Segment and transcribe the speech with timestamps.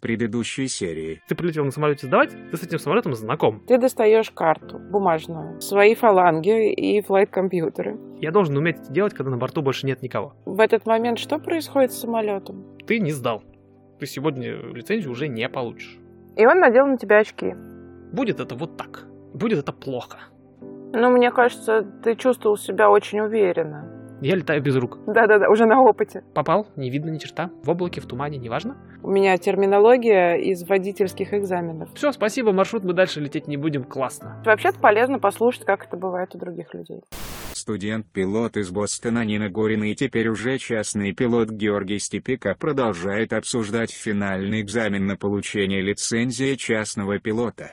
[0.00, 1.20] в предыдущей серии.
[1.28, 3.62] Ты прилетел на самолете сдавать, ты с этим самолетом знаком.
[3.66, 7.98] Ты достаешь карту бумажную, свои фаланги и флайт-компьютеры.
[8.18, 10.34] Я должен уметь это делать, когда на борту больше нет никого.
[10.46, 12.78] В этот момент что происходит с самолетом?
[12.86, 13.42] Ты не сдал.
[13.98, 15.98] Ты сегодня лицензию уже не получишь.
[16.36, 17.54] И он надел на тебя очки.
[18.10, 19.04] Будет это вот так.
[19.34, 20.16] Будет это плохо.
[20.92, 23.99] Ну, мне кажется, ты чувствовал себя очень уверенно.
[24.20, 24.98] Я летаю без рук.
[25.06, 26.22] Да-да-да, уже на опыте.
[26.34, 27.50] Попал, не видно ни черта.
[27.62, 28.76] В облаке, в тумане, неважно.
[29.02, 31.88] У меня терминология из водительских экзаменов.
[31.94, 34.42] Все, спасибо, маршрут мы дальше лететь не будем, классно.
[34.44, 37.00] Вообще-то полезно послушать, как это бывает у других людей.
[37.54, 44.60] Студент-пилот из Бостона Нина Горина и теперь уже частный пилот Георгий Степика продолжает обсуждать финальный
[44.60, 47.72] экзамен на получение лицензии частного пилота.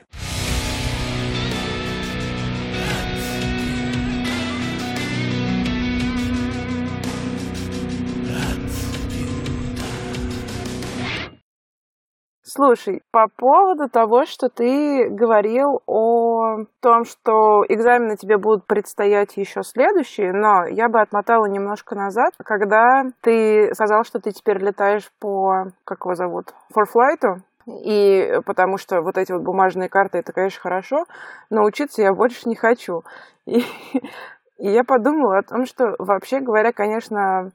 [12.58, 19.62] Слушай, по поводу того, что ты говорил о том, что экзамены тебе будут предстоять еще
[19.62, 25.66] следующие, но я бы отмотала немножко назад, когда ты сказал, что ты теперь летаешь по,
[25.84, 31.04] как его зовут, flight, и потому что вот эти вот бумажные карты, это, конечно, хорошо,
[31.50, 33.04] но учиться я больше не хочу.
[33.46, 33.58] И,
[34.58, 37.52] и я подумала о том, что вообще говоря, конечно,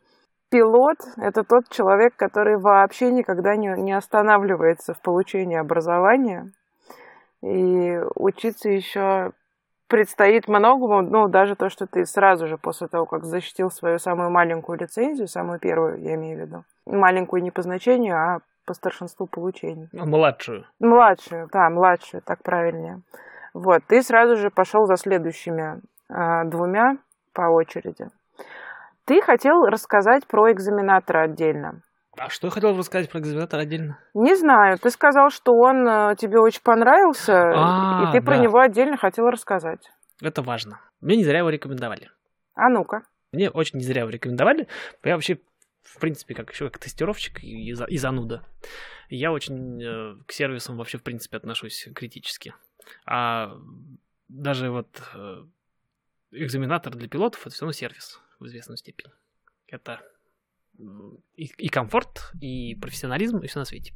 [0.54, 6.52] пилот— это тот человек, который вообще никогда не, не останавливается в получении образования.
[7.42, 9.32] И учиться еще
[9.88, 14.30] предстоит многому, ну, даже то, что ты сразу же после того, как защитил свою самую
[14.30, 19.26] маленькую лицензию, самую первую, я имею в виду, маленькую не по значению, а по старшинству
[19.26, 19.90] получений.
[19.92, 20.66] Младшую.
[20.80, 23.02] Младшую, да, младшую, так правильнее.
[23.56, 26.98] Вот, ты сразу же пошел за следующими э, двумя
[27.34, 28.08] по очереди.
[29.06, 31.82] Ты хотел рассказать про экзаменатора отдельно.
[32.18, 34.00] А что я хотел рассказать про экзаменатора отдельно?
[34.14, 34.78] Не знаю.
[34.78, 38.44] Ты сказал, что он э, тебе очень понравился, А, и ты про да.
[38.44, 39.90] него отдельно хотел рассказать.
[40.22, 40.80] Это важно.
[41.02, 42.12] Мне не зря его рекомендовали.
[42.56, 43.02] А ну-ка.
[43.32, 44.68] Мне очень не зря его рекомендовали.
[45.04, 45.40] Я вообще,
[45.82, 48.44] в принципе, как еще как тестировщик и, и зануда.
[49.10, 52.54] Я очень э, к сервисам вообще, в принципе, отношусь критически.
[53.06, 53.58] А
[54.30, 55.44] даже вот э,
[56.32, 59.12] экзаменатор для пилотов это все равно сервис в известной степени.
[59.68, 60.02] Это
[61.36, 63.94] и, и комфорт, и профессионализм, и все на свете.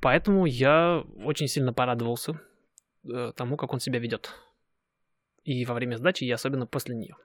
[0.00, 2.40] Поэтому я очень сильно порадовался
[3.04, 4.32] э, тому, как он себя ведет.
[5.44, 7.16] И во время сдачи, и особенно после нее.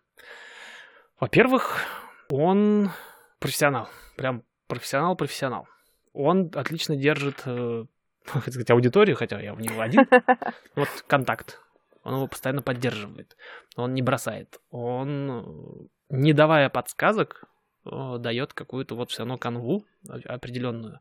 [1.20, 1.84] Во-первых,
[2.30, 2.92] он
[3.40, 3.90] профессионал.
[4.16, 5.68] Прям профессионал-профессионал.
[6.14, 7.86] Он отлично держит, э,
[8.26, 10.06] хотел сказать, аудиторию, хотя я в него один.
[10.76, 11.60] Вот контакт.
[12.04, 13.36] Он его постоянно поддерживает.
[13.76, 14.60] Он не бросает.
[14.70, 17.44] Он, э, не давая подсказок,
[17.86, 21.00] э, дает какую-то вот все равно канву определенную.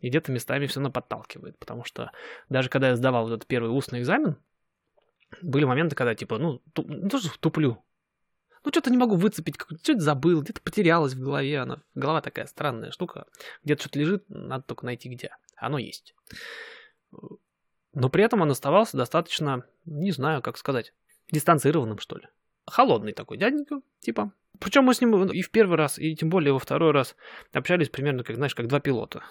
[0.00, 1.58] И где-то местами все равно подталкивает.
[1.58, 2.10] Потому что
[2.48, 4.36] даже когда я сдавал вот этот первый устный экзамен,
[5.42, 7.82] были моменты, когда типа, ну, ту- не то, что туплю.
[8.64, 11.60] Ну, что-то не могу выцепить, что-то забыл, где-то потерялось в голове.
[11.60, 13.26] Она, голова такая странная штука.
[13.64, 15.30] Где-то что-то лежит, надо только найти где.
[15.56, 16.14] Оно есть.
[17.92, 20.92] Но при этом он оставался достаточно, не знаю, как сказать,
[21.30, 22.28] дистанцированным, что ли.
[22.70, 24.32] Холодный такой дяденька, типа.
[24.60, 27.14] Причем мы с ним и в первый раз, и тем более во второй раз
[27.52, 29.22] общались примерно, как, знаешь, как два пилота.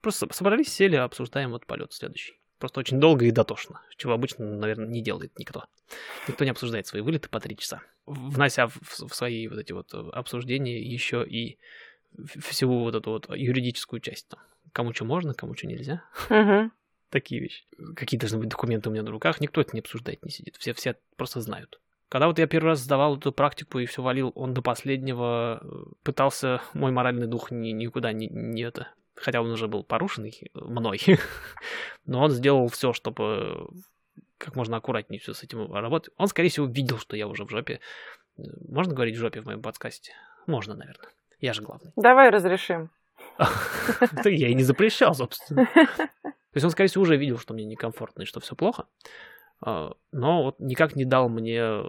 [0.00, 2.34] Просто собрались, сели, обсуждаем вот полет следующий.
[2.58, 5.64] Просто очень долго и дотошно, чего обычно, наверное, не делает никто.
[6.28, 9.92] Никто не обсуждает свои вылеты по три часа, внося в, в свои вот эти вот
[9.92, 11.58] обсуждения еще и
[12.40, 14.28] всю вот эту вот юридическую часть.
[14.28, 14.38] Там.
[14.72, 16.04] Кому что можно, кому что нельзя.
[16.30, 16.72] Мгм.
[17.10, 17.64] Такие вещи.
[17.96, 20.56] Какие должны быть документы у меня на руках, никто это не обсуждает, не сидит.
[20.56, 21.80] Все, все просто знают.
[22.12, 25.66] Когда вот я первый раз сдавал эту практику и все валил, он до последнего э,
[26.02, 28.88] пытался мой моральный дух ни, никуда не, не это...
[29.14, 31.00] Хотя он уже был порушенный мной.
[32.04, 33.66] Но он сделал все, чтобы
[34.36, 36.12] как можно аккуратнее все с этим работать.
[36.18, 37.80] Он, скорее всего, видел, что я уже в жопе.
[38.36, 40.12] Можно говорить в жопе в моем подкасте?
[40.46, 41.08] Можно, наверное.
[41.40, 41.92] Я же главный.
[41.96, 42.90] Давай разрешим.
[44.26, 45.66] Я и не запрещал, собственно.
[45.74, 48.84] То есть он, скорее всего, уже видел, что мне некомфортно и что все плохо.
[49.64, 51.84] А, Но вот никак не дал мне э,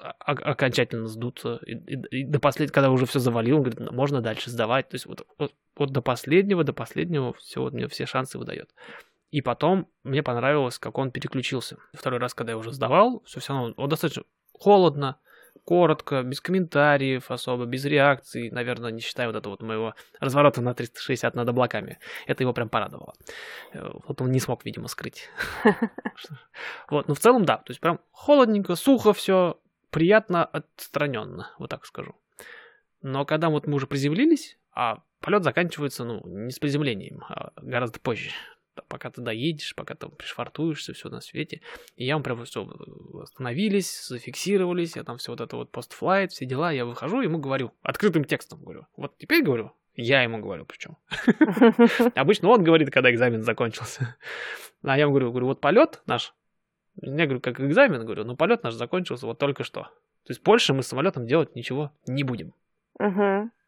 [0.00, 1.60] окончательно сдуться.
[1.66, 4.88] И, и- и до последнего, когда уже все завалил, он говорит, «Ну, можно дальше сдавать.
[4.88, 8.70] То есть вот, вот, вот до последнего, до последнего все, вот мне все шансы выдает.
[9.30, 11.76] И потом мне понравилось, как он переключился.
[11.92, 14.22] Второй раз, когда я уже сдавал, все все равно он достаточно
[14.52, 15.18] холодно,
[15.68, 20.72] коротко, без комментариев особо, без реакций, наверное, не считая вот этого вот моего разворота на
[20.72, 21.98] 360 над облаками.
[22.26, 23.12] Это его прям порадовало.
[23.74, 25.28] Э, Вот он не смог, видимо, скрыть.
[26.90, 29.60] Вот, но в целом, да, то есть прям холодненько, сухо все,
[29.90, 32.14] приятно отстраненно, вот так скажу.
[33.02, 38.00] Но когда вот мы уже приземлились, А полет заканчивается, ну, не с приземлением, а гораздо
[38.00, 38.30] позже.
[38.88, 41.60] Пока ты доедешь, пока ты пришвартуешься, все на свете.
[41.96, 42.68] И я прям все
[43.22, 47.72] остановились, зафиксировались, я там все вот это вот постфлайт, все дела, я выхожу, ему говорю,
[47.82, 48.86] открытым текстом говорю.
[48.96, 50.96] Вот теперь говорю, я ему говорю, причем.
[52.14, 54.16] Обычно он говорит, когда экзамен закончился.
[54.82, 56.34] А я ему говорю, говорю, вот полет наш,
[57.00, 59.82] я говорю, как экзамен, говорю, но полет наш закончился вот только что.
[59.82, 62.52] То есть больше мы с самолетом делать ничего не будем.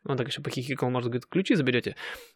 [0.05, 1.95] Он так еще похихикал, может, говорит, ключи заберете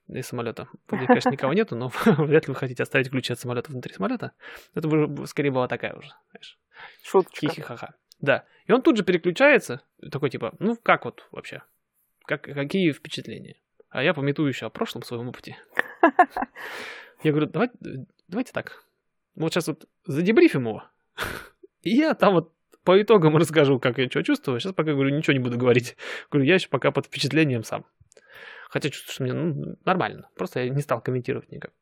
[0.09, 0.69] из самолета.
[0.89, 4.33] Вроде, конечно, никого нету, но вряд ли вы хотите оставить ключи от самолета внутри самолета.
[4.75, 6.59] Это уже скорее была такая уже, знаешь.
[7.03, 7.47] Шуточка.
[7.49, 7.95] Хихихаха.
[8.21, 8.45] Да.
[8.67, 11.63] И он тут же переключается, такой типа, ну как вот вообще?
[12.27, 13.57] Как, какие впечатления?
[13.91, 15.57] А я пометую еще о прошлом своем опыте.
[17.23, 17.75] Я говорю, давайте,
[18.29, 18.85] давайте так.
[19.35, 20.85] Вот сейчас вот задебрифим его.
[21.83, 22.53] И я там вот
[22.85, 24.61] по итогам расскажу, как я что чувствую.
[24.61, 25.97] Сейчас пока, говорю, ничего не буду говорить.
[26.31, 27.85] Говорю, я еще пока под впечатлением сам.
[28.71, 30.29] Хотя чувствую, что мне ну, нормально.
[30.37, 31.73] Просто я не стал комментировать никак.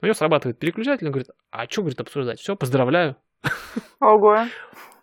[0.00, 2.38] У него срабатывает переключатель, он говорит, а что, говорит, обсуждать?
[2.38, 3.16] Все, поздравляю.
[4.00, 4.46] Ого.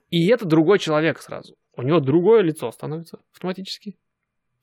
[0.10, 1.56] И это другой человек сразу.
[1.76, 3.98] У него другое лицо становится автоматически.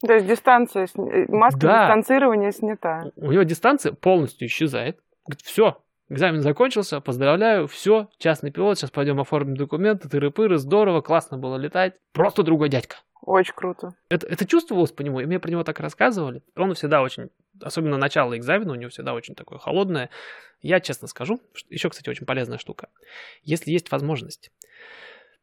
[0.06, 1.86] То есть дистанция, э, маска да.
[1.86, 3.10] дистанцирования снята.
[3.16, 5.00] У него дистанция полностью исчезает.
[5.26, 11.36] Говорит, все, Экзамен закончился, поздравляю, все, частный пилот, сейчас пойдем оформим документы, тыры-пыры, здорово, классно
[11.36, 11.96] было летать.
[12.12, 12.96] Просто другой дядька.
[13.20, 13.94] Очень круто.
[14.08, 16.42] Это, это чувствовалось по нему, и мне про него так рассказывали.
[16.56, 17.28] Он всегда очень,
[17.60, 20.08] особенно начало экзамена, у него всегда очень такое холодное.
[20.62, 21.38] Я честно скажу,
[21.68, 22.88] еще, кстати, очень полезная штука.
[23.42, 24.50] Если есть возможность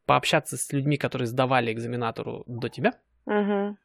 [0.08, 2.94] пообщаться с людьми, которые сдавали экзаменатору до тебя,
[3.26, 3.78] угу.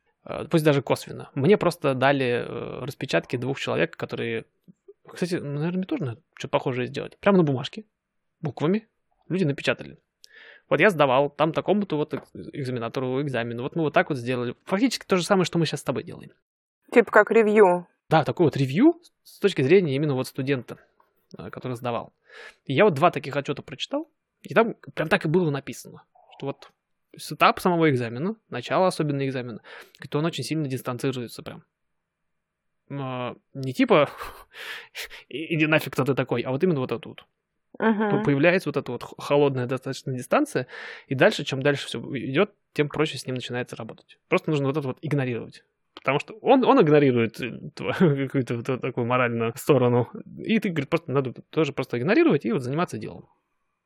[0.51, 1.31] пусть даже косвенно.
[1.35, 4.47] Мне просто дали э, распечатки двух человек, которые
[5.13, 7.19] кстати, наверное, мне тоже надо что-то похожее сделать.
[7.19, 7.85] Прямо на бумажке,
[8.41, 8.89] буквами.
[9.29, 9.99] Люди напечатали.
[10.69, 12.15] Вот я сдавал там такому-то вот
[12.53, 13.61] экзаменатору экзамен.
[13.61, 14.55] Вот мы вот так вот сделали.
[14.65, 16.31] Фактически то же самое, что мы сейчас с тобой делаем.
[16.93, 17.87] Типа как ревью.
[18.09, 20.79] Да, такой вот ревью с точки зрения именно вот студента,
[21.39, 22.13] э, который сдавал.
[22.65, 24.09] И я вот два таких отчета прочитал,
[24.43, 26.03] и там прям так и было написано,
[26.37, 26.71] что вот
[27.17, 29.61] этап самого экзамена, начало особенно экзамена,
[30.09, 31.65] то он очень сильно дистанцируется прям
[32.91, 34.11] не типа
[35.29, 37.25] иди нафиг, кто ты такой, а вот именно вот это вот.
[37.79, 38.23] Uh-huh.
[38.25, 40.67] Появляется вот эта вот холодная достаточно дистанция,
[41.07, 44.19] и дальше, чем дальше все идет, тем проще с ним начинается работать.
[44.29, 45.65] Просто нужно вот это вот игнорировать.
[45.95, 50.09] Потому что он, он игнорирует э, какую-то вот такую моральную сторону.
[50.39, 53.29] И ты, говорит, просто надо тоже просто игнорировать и вот заниматься делом.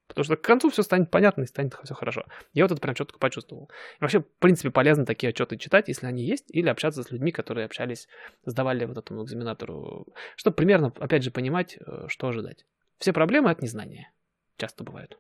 [0.07, 2.25] Потому что к концу все станет понятно и станет все хорошо.
[2.53, 3.71] Я вот это прям четко почувствовал.
[3.99, 7.33] И вообще, в принципе, полезно такие отчеты читать, если они есть, или общаться с людьми,
[7.33, 8.09] которые общались,
[8.45, 10.07] сдавали вот этому экзаменатору,
[10.37, 12.67] чтобы примерно, опять же, понимать, э, что ожидать.
[12.99, 14.13] Все проблемы от незнания
[14.57, 15.19] часто бывают.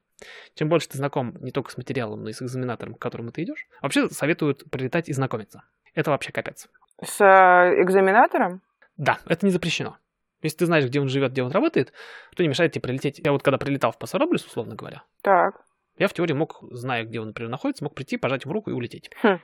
[0.54, 3.42] Чем больше ты знаком не только с материалом, но и с экзаменатором, к которому ты
[3.42, 5.64] идешь, вообще советуют прилетать и знакомиться.
[5.94, 6.68] Это вообще капец.
[7.02, 8.62] С э, экзаменатором?
[8.96, 9.96] Да, это не запрещено.
[10.44, 11.92] Если ты знаешь, где он живет, где он работает,
[12.36, 13.18] то не мешает тебе прилететь.
[13.24, 15.64] Я вот когда прилетал в Пасароблес, условно говоря, так.
[15.98, 18.74] я в теории мог, зная, где он, например, находится, мог прийти, пожать ему руку и
[18.74, 19.10] улететь.
[19.22, 19.40] Хм.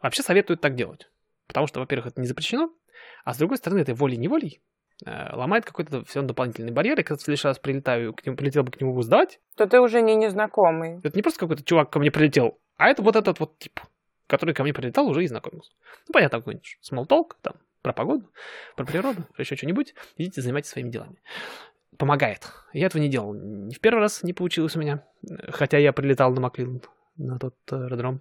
[0.00, 1.08] Вообще советуют так делать.
[1.48, 2.70] Потому что, во-первых, это не запрещено,
[3.24, 4.62] а с другой стороны, это волей-неволей
[5.04, 7.00] э, ломает какой-то все дополнительный барьер.
[7.00, 9.80] И когда в следующий раз прилетаю, к нему, прилетел бы к нему сдавать, то ты
[9.80, 11.00] уже не незнакомый.
[11.02, 13.80] Это не просто какой-то чувак ко мне прилетел, а это вот этот вот тип,
[14.28, 15.72] который ко мне прилетал уже и знакомился.
[16.06, 16.78] Ну, понятно, какой-нибудь
[17.08, 17.54] talk, там,
[17.84, 18.24] про погоду,
[18.76, 21.16] про природу, про еще что-нибудь, идите занимайтесь своими делами.
[21.98, 22.48] Помогает.
[22.72, 23.34] Я этого не делал.
[23.34, 25.06] Ни в первый раз не получилось у меня.
[25.50, 26.80] Хотя я прилетал на Маклин,
[27.16, 28.20] на тот аэродром.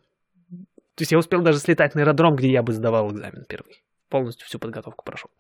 [0.96, 3.82] То есть я успел даже слетать на аэродром, где я бы сдавал экзамен первый.
[4.10, 5.32] Полностью всю подготовку прошел.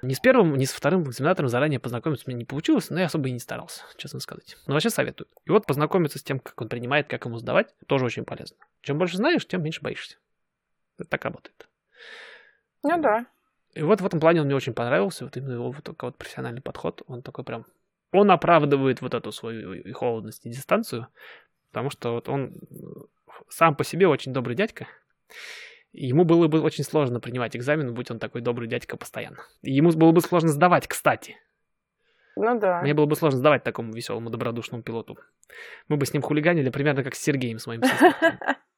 [0.00, 3.28] Ни с первым, ни с вторым экзаменатором заранее познакомиться мне не получилось, но я особо
[3.28, 4.56] и не старался, честно сказать.
[4.66, 5.26] Но вообще советую.
[5.44, 8.56] И вот познакомиться с тем, как он принимает, как ему сдавать, тоже очень полезно.
[8.80, 10.16] Чем больше знаешь, тем меньше боишься.
[10.98, 11.68] Это так работает.
[12.82, 13.26] Ну да.
[13.74, 16.16] И вот в этом плане он мне очень понравился, вот именно его вот такой вот
[16.16, 17.66] профессиональный подход, он такой прям,
[18.12, 21.06] он оправдывает вот эту свою и холодность и дистанцию,
[21.70, 22.54] потому что вот он
[23.48, 24.88] сам по себе очень добрый дядька,
[25.92, 29.44] ему было бы очень сложно принимать экзамен, будь он такой добрый дядька постоянно.
[29.62, 31.36] И ему было бы сложно сдавать, кстати.
[32.36, 32.80] Ну да.
[32.80, 35.18] Мне было бы сложно сдавать такому веселому, добродушному пилоту.
[35.88, 37.82] Мы бы с ним хулиганили примерно как с Сергеем, с моим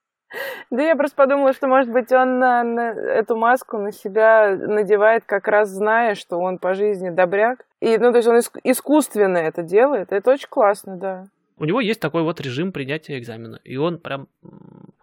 [0.71, 5.25] Да я просто подумала, что, может быть, он на, на эту маску на себя надевает,
[5.25, 7.65] как раз зная, что он по жизни добряк.
[7.81, 10.13] И, ну, то есть он иск- искусственно это делает.
[10.13, 11.27] Это очень классно, да.
[11.59, 13.61] У него есть такой вот режим принятия экзамена.
[13.65, 14.29] И он прям...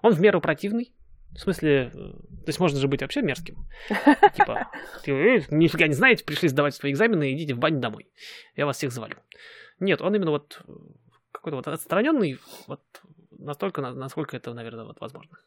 [0.02, 0.92] Он в меру противный.
[1.32, 3.56] В смысле, э, то есть можно же быть вообще мерзким.
[4.36, 4.68] Типа,
[5.06, 8.08] э, нифига не знаете, пришли сдавать свои экзамены, идите в баню домой.
[8.56, 9.16] Я вас всех завалю.
[9.80, 10.72] Нет, он именно вот э,
[11.32, 12.82] какой-то вот отстраненный, вот
[13.40, 15.38] настолько, насколько это, наверное, вот возможно.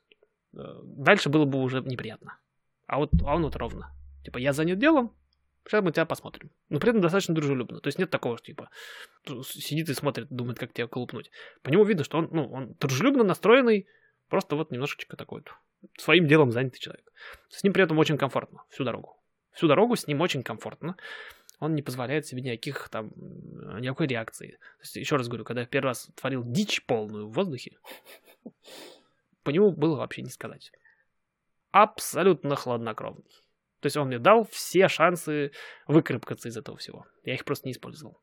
[0.55, 2.39] Э, дальше было бы уже неприятно.
[2.87, 3.93] А вот а он вот ровно.
[4.25, 5.15] Типа, я занят делом,
[5.67, 6.51] сейчас мы тебя посмотрим.
[6.69, 7.81] Но при этом достаточно дружелюбно.
[7.81, 8.71] То есть нет такого, что типа
[9.45, 11.31] сидит и смотрит, думает, как тебя колупнуть.
[11.63, 13.87] По нему видно, что он, ну, он дружелюбно настроенный,
[14.29, 15.43] просто вот немножечко такой
[15.99, 17.13] своим делом занятый человек.
[17.49, 19.19] С ним при этом очень комфортно всю дорогу.
[19.53, 20.97] Всю дорогу с ним очень комфортно.
[21.63, 23.13] Он не позволяет себе никаких там,
[23.81, 24.59] никакой реакции.
[24.79, 27.79] То есть, еще раз говорю, когда я первый раз творил дичь полную в воздухе,
[29.45, 30.73] по нему было вообще не сказать.
[31.71, 33.31] Абсолютно хладнокровный.
[33.79, 35.53] То есть он мне дал все шансы
[35.87, 37.07] выкарабкаться из этого всего.
[37.23, 38.21] Я их просто не использовал.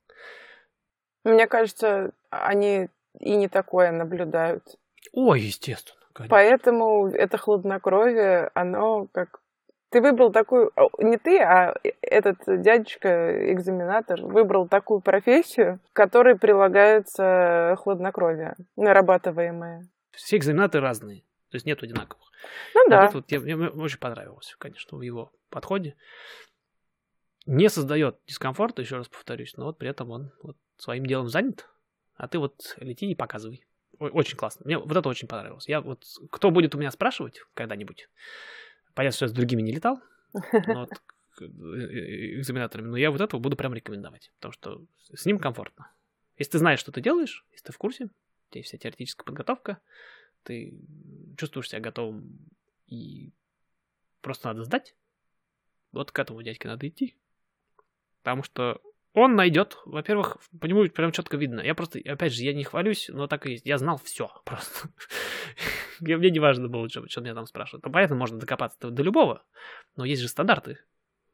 [1.24, 4.66] Мне кажется, они и не такое наблюдают.
[5.14, 5.98] О, естественно.
[6.12, 6.36] Конечно.
[6.36, 9.42] Поэтому это хладнокровие, оно как...
[9.90, 10.72] Ты выбрал такую...
[11.00, 19.88] Не ты, а этот дядечка-экзаменатор выбрал такую профессию, к которой прилагается хладнокровие, нарабатываемое.
[20.12, 21.22] Все экзаменаторы разные.
[21.50, 22.24] То есть нет одинаковых.
[22.76, 23.10] Ну да.
[23.12, 25.96] Вот, мне, мне очень понравилось, конечно, в его подходе.
[27.48, 31.68] Не создает дискомфорта, еще раз повторюсь, но вот при этом он вот своим делом занят,
[32.16, 33.66] а ты вот лети и показывай.
[33.98, 34.66] Очень классно.
[34.66, 35.68] Мне вот это очень понравилось.
[35.68, 38.08] Я вот, кто будет у меня спрашивать когда-нибудь,
[38.94, 40.02] понятно, что я с другими не летал,
[40.68, 40.92] но вот
[41.42, 45.92] э, э, экзаменаторами, но я вот этого буду прям рекомендовать, потому что с ним комфортно.
[46.38, 49.26] Если ты знаешь, что ты делаешь, если ты в курсе, у тебя есть вся теоретическая
[49.26, 49.80] подготовка,
[50.44, 50.74] ты
[51.38, 52.40] чувствуешь себя готовым
[52.88, 53.32] и
[54.22, 54.96] просто надо сдать,
[55.92, 57.16] вот к этому дядьке надо идти.
[58.22, 58.82] Потому что
[59.14, 61.62] он найдет, во-первых, по нему прям четко видно.
[61.62, 63.66] Я просто, опять же, я не хвалюсь, но так и есть.
[63.66, 64.90] Я знал все просто.
[66.00, 67.84] Мне не важно было, что, что меня там спрашивают.
[67.86, 69.44] Ну, понятно, можно докопаться до любого,
[69.96, 70.80] но есть же стандарты.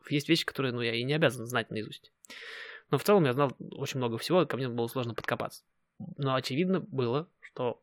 [0.09, 2.13] Есть вещи, которые, ну, я и не обязан знать наизусть.
[2.91, 5.63] Но в целом я знал очень много всего, ко мне было сложно подкопаться.
[6.17, 7.81] Но очевидно было, что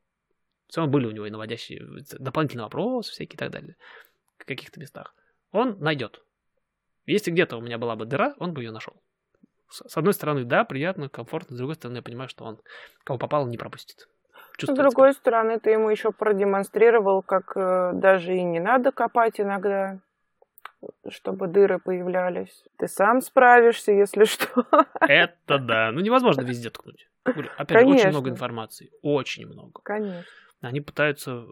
[0.68, 1.82] в целом были у него и наводящие
[2.18, 3.76] дополнительные вопросы всякие и так далее
[4.38, 5.14] в каких-то местах.
[5.50, 6.22] Он найдет.
[7.04, 9.02] Если где-то у меня была бы дыра, он бы ее нашел
[9.72, 12.60] с одной стороны, да, приятно, комфортно, с другой стороны, я понимаю, что он
[13.04, 14.08] кого попало не пропустит.
[14.58, 19.98] С другой стороны, ты ему еще продемонстрировал, как э, даже и не надо копать иногда,
[21.08, 22.64] чтобы дыры появлялись.
[22.78, 24.66] Ты сам справишься, если что.
[25.00, 25.90] Это да.
[25.90, 27.08] Ну, невозможно везде ткнуть.
[27.24, 28.90] Опять же, очень много информации.
[29.02, 29.80] Очень много.
[29.82, 30.24] Конечно.
[30.60, 31.44] Они пытаются,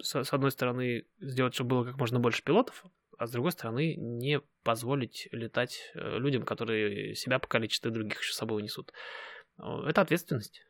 [0.00, 2.84] с одной стороны, сделать, чтобы было как можно больше пилотов,
[3.16, 8.32] а с другой стороны, не позволить летать э, людям, которые себя по количеству других еще
[8.32, 8.92] с собой несут.
[9.58, 10.66] Это ответственность.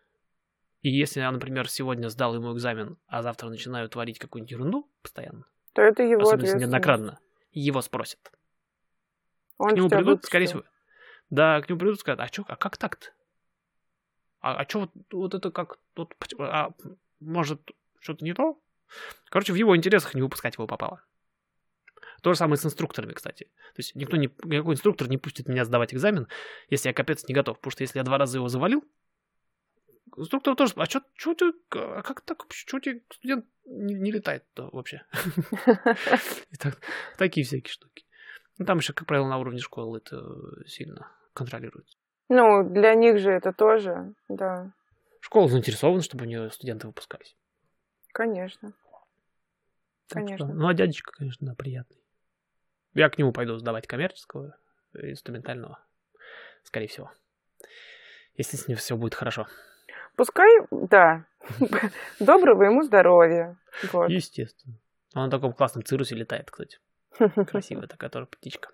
[0.83, 5.47] И если я, например, сегодня сдал ему экзамен, а завтра начинаю творить какую-нибудь ерунду постоянно,
[5.73, 7.19] то это его особенно неоднократно,
[7.51, 8.21] его спросят.
[9.59, 10.29] Он к нему придут, выпустил.
[10.29, 10.65] скорее всего.
[11.31, 13.09] Да, к нему придут и скажут, а, чё, а как так-то?
[14.41, 15.79] А, а что вот, вот это как?
[15.97, 16.71] Вот, а,
[17.19, 18.61] может, что-то не то?
[19.29, 21.03] Короче, в его интересах не выпускать его попало.
[22.27, 23.45] То же самое с инструкторами, кстати.
[23.45, 26.27] То есть никто не, никакой инструктор не пустит меня сдавать экзамен,
[26.69, 27.59] если я капец не готов.
[27.59, 28.83] Потому что если я два раза его завалил,
[30.17, 35.05] инструктор тоже, а что, ты, а как так, что тебе студент не, не летает-то вообще?
[37.17, 38.05] Такие всякие штуки.
[38.59, 40.21] Ну, там еще, как правило, на уровне школы это
[40.67, 41.97] сильно контролируется.
[42.29, 44.73] Ну, для них же это тоже, да.
[45.21, 47.37] Школа заинтересована, чтобы у нее студенты выпускались.
[48.13, 48.73] Конечно.
[50.09, 50.53] Конечно.
[50.53, 52.01] ну, а дядечка, конечно, да, приятный.
[52.97, 54.57] Я к нему пойду сдавать коммерческого,
[54.95, 55.79] инструментального,
[56.63, 57.13] скорее всего.
[58.37, 59.47] Если с ним все будет хорошо.
[60.17, 61.27] Пускай, да.
[62.21, 63.59] Доброго ему здоровья.
[63.93, 64.09] Вот.
[64.09, 64.79] Естественно.
[65.15, 66.79] Он на таком классном цирусе летает, кстати.
[67.51, 68.71] Красивая такая тоже птичка.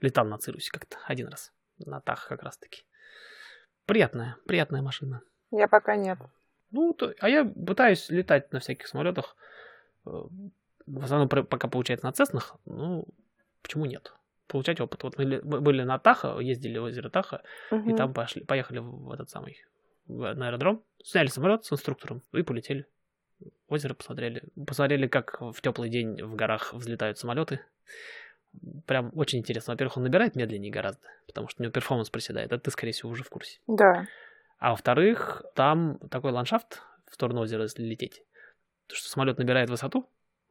[0.00, 1.52] Летал на цирусе как-то один раз.
[1.78, 2.84] На Тах как раз-таки.
[3.84, 5.22] Приятная, приятная машина.
[5.50, 6.18] Я пока нет.
[6.70, 9.34] Ну, то, а я пытаюсь летать на всяких самолетах.
[10.86, 13.06] В основном пока получается на Цеснах, ну,
[13.62, 14.12] почему нет?
[14.46, 15.02] Получать опыт.
[15.02, 17.90] Вот мы были на Таха, ездили в озеро Таха, угу.
[17.90, 19.58] и там пошли, поехали в этот самый,
[20.06, 22.86] на аэродром, сняли самолет с инструктором и полетели.
[23.68, 24.44] Озеро посмотрели.
[24.66, 27.60] Посмотрели, как в теплый день в горах взлетают самолеты.
[28.86, 29.74] Прям очень интересно.
[29.74, 32.52] Во-первых, он набирает медленнее гораздо, потому что у него перформанс проседает.
[32.52, 33.60] Это ты, скорее всего, уже в курсе.
[33.66, 34.06] Да.
[34.58, 38.22] А во-вторых, там такой ландшафт в сторону озера, если лететь,
[38.86, 40.08] что самолет набирает высоту,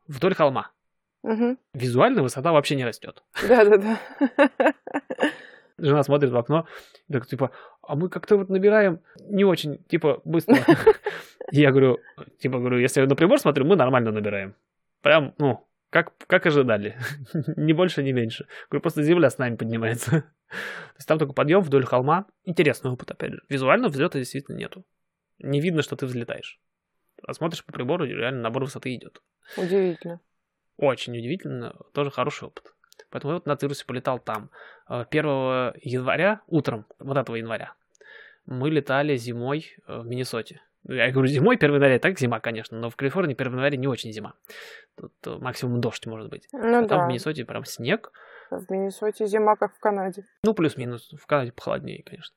[0.07, 0.71] вдоль холма.
[1.23, 1.57] Угу.
[1.73, 3.23] Визуально высота вообще не растет.
[3.47, 3.99] Да-да-да.
[5.77, 6.67] Жена смотрит в окно,
[7.11, 10.55] так типа, а мы как-то вот набираем не очень, типа, быстро.
[11.51, 11.99] Я говорю,
[12.39, 14.55] типа, говорю, если я на прибор смотрю, мы нормально набираем.
[15.01, 16.97] Прям, ну, как, как ожидали.
[17.57, 18.47] ни больше, ни меньше.
[18.69, 20.09] Говорю, просто земля с нами поднимается.
[20.11, 22.25] То есть там только подъем вдоль холма.
[22.43, 23.41] Интересный опыт, опять же.
[23.49, 24.85] Визуально взлета действительно нету.
[25.39, 26.59] Не видно, что ты взлетаешь.
[27.23, 29.21] А смотришь по прибору, реально набор высоты идет.
[29.57, 30.19] Удивительно.
[30.77, 32.73] Очень удивительно, тоже хороший опыт.
[33.09, 34.49] Поэтому я вот на Цирусе полетал там.
[34.87, 37.73] 1 э, января, утром, вот этого января,
[38.45, 40.61] мы летали зимой э, в Миннесоте.
[40.83, 44.11] Я говорю, зимой 1 января, так зима, конечно, но в Калифорнии 1 января не очень
[44.11, 44.33] зима.
[44.95, 46.47] Тут э, максимум дождь может быть.
[46.51, 46.87] Ну а да.
[46.87, 48.11] там в Миннесоте прям снег.
[48.51, 50.25] В Миннесоте зима, как в Канаде.
[50.43, 51.11] Ну, плюс-минус.
[51.19, 52.35] В Канаде похолоднее, конечно.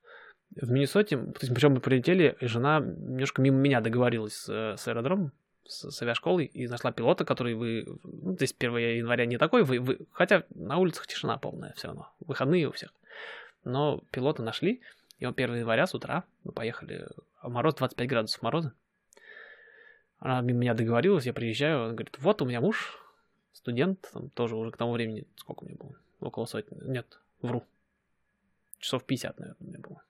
[0.57, 5.33] В Миннесоте, то причем мы прилетели, и жена немножко мимо меня договорилась с, с аэродромом,
[5.67, 7.87] с, с авиашколой, и нашла пилота, который вы...
[8.03, 12.13] Ну, здесь 1 января не такой, вы, вы, хотя на улицах тишина полная все равно,
[12.21, 12.93] выходные у всех.
[13.65, 14.81] Но пилота нашли,
[15.19, 17.07] и он 1 января с утра, мы поехали,
[17.41, 18.73] а мороз 25 градусов мороза.
[20.19, 22.99] Она мимо меня договорилась, я приезжаю, он говорит, вот у меня муж,
[23.53, 25.95] студент, там тоже уже к тому времени, сколько меня было?
[26.21, 26.77] Около сотни.
[26.83, 27.65] Нет, вру.
[28.79, 30.03] Часов 50, наверное, меня было.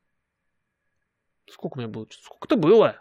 [1.50, 2.06] Сколько у меня было?
[2.10, 2.96] Сколько-то было.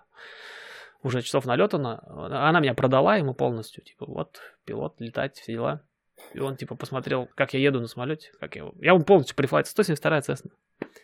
[1.03, 2.03] Уже часов налетано.
[2.47, 3.83] Она меня продала ему полностью.
[3.83, 5.81] Типа, вот, пилот, летать, все дела.
[6.33, 8.31] И он, типа, посмотрел, как я еду на самолете.
[8.39, 9.67] Как я, я ему полностью прифлайт.
[9.67, 10.51] 172 Cessna.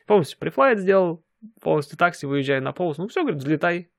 [0.07, 1.23] Полностью прифлайт сделал.
[1.61, 2.97] Полностью такси, выезжаю на полос.
[2.97, 3.89] Ну все, говорит, взлетай.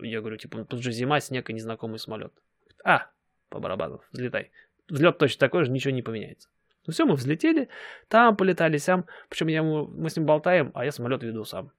[0.00, 2.32] Я говорю, типа, тут же зима, снег и незнакомый самолет.
[2.84, 3.10] А,
[3.48, 4.50] по барабану, взлетай.
[4.88, 6.48] Взлет точно такой же, ничего не поменяется.
[6.86, 7.68] Ну все, мы взлетели,
[8.08, 9.06] там полетали, сам.
[9.28, 11.70] Причем я ему, мы с ним болтаем, а я самолет веду сам.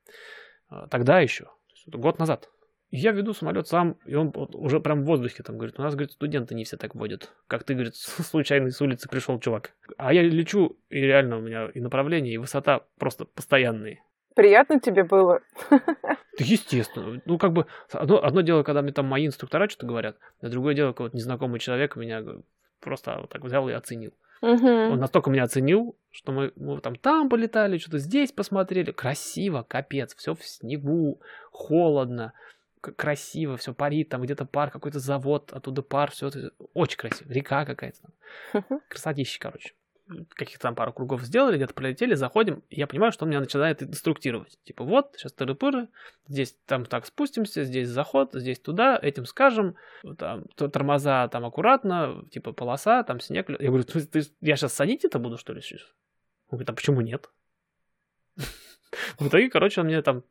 [0.73, 1.49] А, тогда еще,
[1.87, 2.49] год назад.
[2.89, 6.11] Я веду самолет сам, и он уже прям в воздухе там говорит, у нас, говорит,
[6.11, 7.31] студенты не все так водят.
[7.47, 9.73] Как ты, говорит, случайно с улицы пришел чувак.
[9.97, 14.03] А я лечу, и реально у меня и направление, и высота просто постоянные.
[14.35, 15.41] Приятно тебе было?
[16.39, 17.21] Естественно.
[17.25, 20.73] Ну, как бы, одно, одно дело, когда мне там мои инструктора что-то говорят, а другое
[20.73, 22.23] дело, когда вот незнакомый человек меня
[22.79, 24.13] просто вот так взял и оценил.
[24.43, 24.67] Угу.
[24.67, 28.91] Он настолько меня оценил, что мы, мы там там полетали, что-то здесь посмотрели.
[28.91, 31.21] Красиво, капец, все в снегу,
[31.51, 32.33] холодно,
[32.81, 37.65] красиво, все парит, там где-то пар, какой-то завод, оттуда пар, все это очень красиво, река
[37.65, 38.09] какая-то.
[38.89, 39.73] Красотища, короче
[40.29, 43.81] каких-то там пару кругов сделали, где-то полетели, заходим, и я понимаю, что он меня начинает
[43.83, 44.59] инструктировать.
[44.63, 45.87] Типа, вот, сейчас тыры-пыры,
[46.27, 49.75] здесь там так спустимся, здесь заход, здесь туда, этим скажем,
[50.17, 53.49] там тормоза там аккуратно, типа полоса, там снег.
[53.49, 55.81] Я говорю, ты, ты, я сейчас садить это буду, что ли, сейчас?
[56.49, 57.29] Он говорит, а почему нет?
[59.17, 60.23] В итоге, короче, он мне там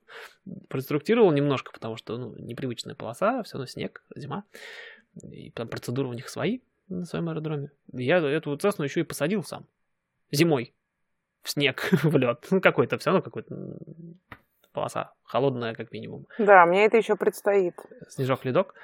[0.68, 4.44] проинструктировал немножко, потому что, ну, непривычная полоса, все равно снег, зима,
[5.22, 6.60] и там процедуры у них свои
[6.98, 7.70] на своем аэродроме.
[7.92, 9.66] Я эту Цесну еще и посадил сам.
[10.30, 10.74] Зимой.
[11.42, 12.46] В снег, в лед.
[12.50, 13.76] Ну, какой-то, все равно какой-то
[14.72, 15.12] полоса.
[15.24, 16.26] Холодная, как минимум.
[16.38, 17.74] Да, мне это еще предстоит.
[18.08, 18.74] Снежок-ледок.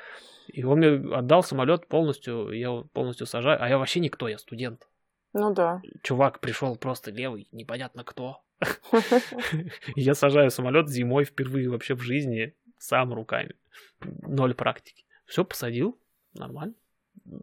[0.49, 3.63] И он мне отдал самолет полностью, я его полностью сажаю.
[3.63, 4.89] А я вообще никто, я студент.
[5.35, 5.83] Ну да.
[6.03, 8.43] Чувак пришел просто левый, непонятно кто.
[9.95, 13.55] Я сажаю самолет зимой впервые вообще в жизни сам руками.
[14.01, 15.05] Ноль практики.
[15.27, 15.99] Все посадил,
[16.33, 16.75] нормально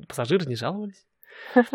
[0.08, 1.06] пассажиры не жаловались.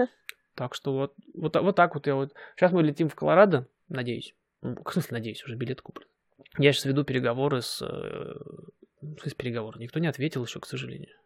[0.57, 2.35] Так что вот, вот, вот так вот я вот.
[2.55, 4.35] Сейчас мы летим в Колорадо, надеюсь.
[4.61, 6.07] В смысле, надеюсь, уже билет куплен.
[6.59, 7.81] Я сейчас веду переговоры с...
[7.81, 8.35] Э,
[9.01, 9.81] ну, есть переговоры.
[9.81, 11.17] Никто не ответил еще, к сожалению.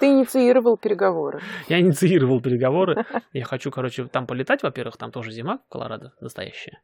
[0.00, 1.40] Ты инициировал переговоры.
[1.68, 3.04] Я инициировал переговоры.
[3.32, 6.80] Я хочу, короче, там полетать, во-первых, там тоже зима в Колорадо настоящая,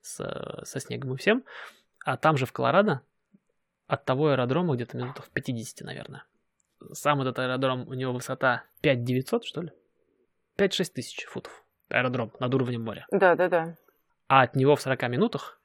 [0.00, 1.44] с, со снегом и всем.
[2.04, 3.02] А там же в Колорадо
[3.86, 6.24] от того аэродрома где-то минутах в 50, наверное,
[6.92, 9.72] сам этот аэродром, у него высота 5900, что ли?
[10.58, 11.64] 5-6 тысяч футов.
[11.88, 13.06] Аэродром над уровнем моря.
[13.10, 13.76] Да, да, да.
[14.26, 15.60] А от него в 40 минутах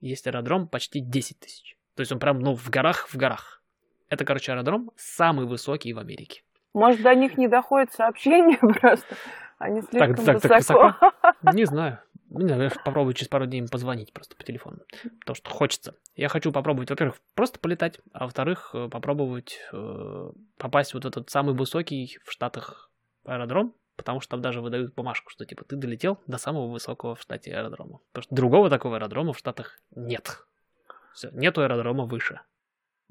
[0.00, 1.76] есть аэродром почти 10 тысяч.
[1.94, 3.62] То есть он прям, ну, в горах, в горах.
[4.08, 6.42] Это, короче, аэродром самый высокий в Америке.
[6.72, 9.16] Может, до них не доходит сообщение просто?
[9.58, 10.94] Они слишком так, так, высоко.
[11.00, 11.56] Так высоко?
[11.56, 11.98] Не знаю.
[12.30, 14.80] Знаю, попробую через пару дней позвонить просто по телефону.
[15.20, 15.94] Потому что хочется.
[16.14, 21.54] Я хочу попробовать, во-первых, просто полетать, а во-вторых, э, попробовать э, попасть вот этот самый
[21.54, 22.90] высокий в Штатах
[23.24, 27.22] аэродром, потому что там даже выдают бумажку, что типа ты долетел до самого высокого в
[27.22, 28.00] штате аэродрома.
[28.12, 30.38] Потому что другого такого аэродрома в Штатах нет.
[31.14, 32.40] Все, нету аэродрома выше.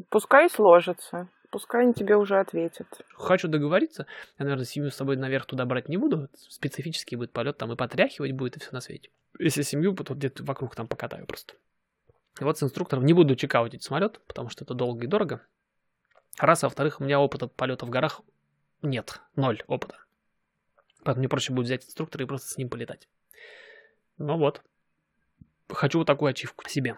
[0.10, 1.30] Пускай сложится.
[1.50, 2.88] Пускай они тебе уже ответят.
[3.14, 4.06] Хочу договориться.
[4.38, 6.30] Я, наверное, семью с собой наверх туда брать не буду.
[6.36, 9.10] Специфический будет полет, там и потряхивать будет, и все на свете.
[9.40, 11.54] Если семью, то где-то вокруг там покатаю просто.
[12.40, 15.42] И вот с инструктором не буду чекаутить самолет, потому что это долго и дорого.
[16.38, 18.22] Раз, а во-вторых, у меня опыта полета в горах
[18.82, 19.98] нет, ноль опыта.
[21.04, 23.08] Поэтому мне проще будет взять инструктора и просто с ним полетать.
[24.18, 24.62] Ну вот.
[25.70, 26.98] Хочу вот такую ачивку себе.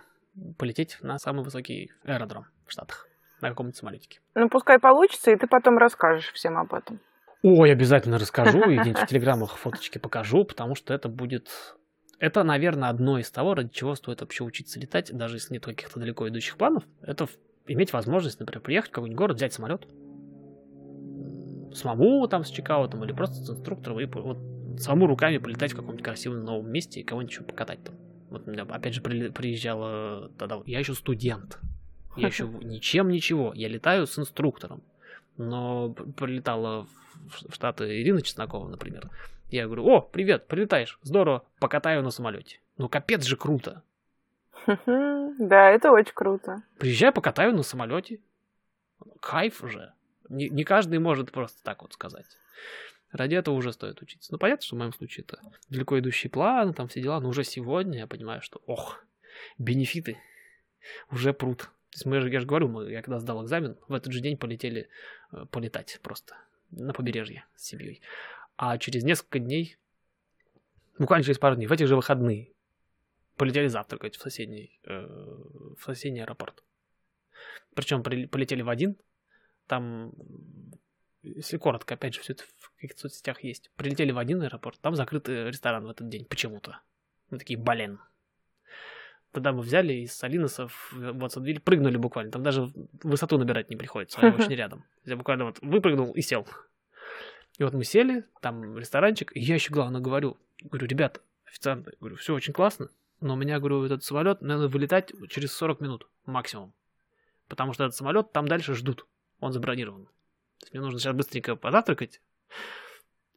[0.57, 3.09] Полететь на самый высокий аэродром в Штатах
[3.41, 4.19] на каком-нибудь самолетике.
[4.35, 6.99] Ну, пускай получится, и ты потом расскажешь всем об этом.
[7.43, 11.49] Ой, обязательно расскажу, и где-нибудь в телеграммах фоточки покажу, потому что это будет...
[12.19, 15.99] Это, наверное, одно из того, ради чего стоит вообще учиться летать, даже если нет каких-то
[15.99, 16.83] далеко идущих планов.
[17.01, 17.27] Это
[17.67, 19.87] иметь возможность, например, приехать в какой-нибудь город, взять самолет,
[21.73, 24.37] самому там с чекаутом или просто с инструктором и вот
[24.79, 27.95] самому руками полетать в каком-нибудь красивом новом месте и кого-нибудь покатать там.
[28.29, 30.61] Вот у меня, опять же, приезжала тогда...
[30.65, 31.59] Я еще студент.
[32.15, 33.53] Я еще ничем ничего.
[33.53, 34.83] Я летаю с инструктором.
[35.37, 39.09] Но прилетала в Штаты Ирина Чеснокова, например.
[39.49, 42.59] Я говорю, о, привет, прилетаешь, здорово, покатаю на самолете.
[42.77, 43.83] Ну, капец же круто.
[44.65, 46.63] Да, это очень круто.
[46.77, 48.19] Приезжай, покатаю на самолете.
[49.21, 49.93] Кайф же.
[50.27, 52.25] Не, не каждый может просто так вот сказать.
[53.11, 54.31] Ради этого уже стоит учиться.
[54.31, 57.43] Ну, понятно, что в моем случае это далеко идущий план, там все дела, но уже
[57.43, 59.03] сегодня я понимаю, что, ох,
[59.57, 60.19] бенефиты
[61.09, 61.71] уже прут.
[61.91, 64.21] То есть мы же, я же говорю, мы, я когда сдал экзамен, в этот же
[64.21, 64.89] день полетели
[65.31, 66.35] э, полетать просто
[66.71, 68.01] на побережье с семьей.
[68.57, 69.77] А через несколько дней,
[70.99, 72.51] буквально через пару дней, в этих же выходные,
[73.37, 75.05] полетели завтракать в соседний, э,
[75.77, 76.63] в соседний аэропорт.
[77.73, 78.97] Причем полетели в один,
[79.65, 80.11] там
[81.23, 83.71] если коротко, опять же, все это в каких-то соцсетях есть.
[83.75, 86.79] Прилетели в один аэропорт, там закрытый ресторан в этот день почему-то.
[87.29, 87.99] Мы такие, блин.
[89.31, 92.31] Тогда мы взяли из Салиносов в Отсадвиль, прыгнули буквально.
[92.31, 92.71] Там даже
[93.03, 94.83] высоту набирать не приходится, они очень рядом.
[95.05, 96.47] Я буквально вот выпрыгнул и сел.
[97.57, 102.15] И вот мы сели, там ресторанчик, и я еще главное говорю, говорю, ребят, официанты, говорю,
[102.15, 102.89] все очень классно,
[103.19, 106.73] но у меня, говорю, этот самолет надо вылетать через 40 минут максимум.
[107.47, 109.05] Потому что этот самолет там дальше ждут,
[109.39, 110.07] он забронирован.
[110.71, 112.21] Мне нужно сейчас быстренько позавтракать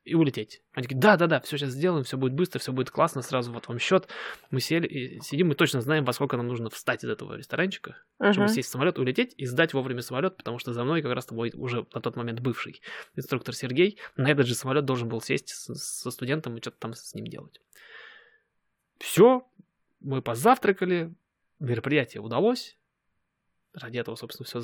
[0.05, 0.62] и улететь.
[0.73, 3.79] Они такие, да-да-да, все сейчас сделаем, все будет быстро, все будет классно, сразу вот вам
[3.79, 4.09] счет.
[4.51, 7.97] Мы сели и сидим, мы точно знаем, во сколько нам нужно встать из этого ресторанчика,
[8.21, 8.33] uh-huh.
[8.33, 11.31] чтобы сесть в самолет, улететь и сдать вовремя самолет, потому что за мной как раз
[11.31, 12.83] мой уже на тот момент бывший
[13.15, 16.95] инструктор Сергей на этот же самолет должен был сесть с, со студентом и что-то там
[16.95, 17.61] с ним делать.
[18.99, 19.47] Все,
[20.01, 21.15] мы позавтракали,
[21.61, 22.77] мероприятие удалось,
[23.73, 24.61] ради этого, собственно, все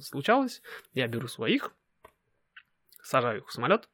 [0.00, 0.62] случалось.
[0.94, 1.74] Я беру своих,
[3.02, 3.88] сажаю их в самолет,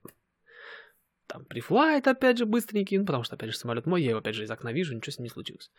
[1.28, 4.34] там прифлайт опять же быстренький, ну, потому что, опять же, самолет мой, я его, опять
[4.34, 5.70] же, из окна вижу, ничего с ним не случилось.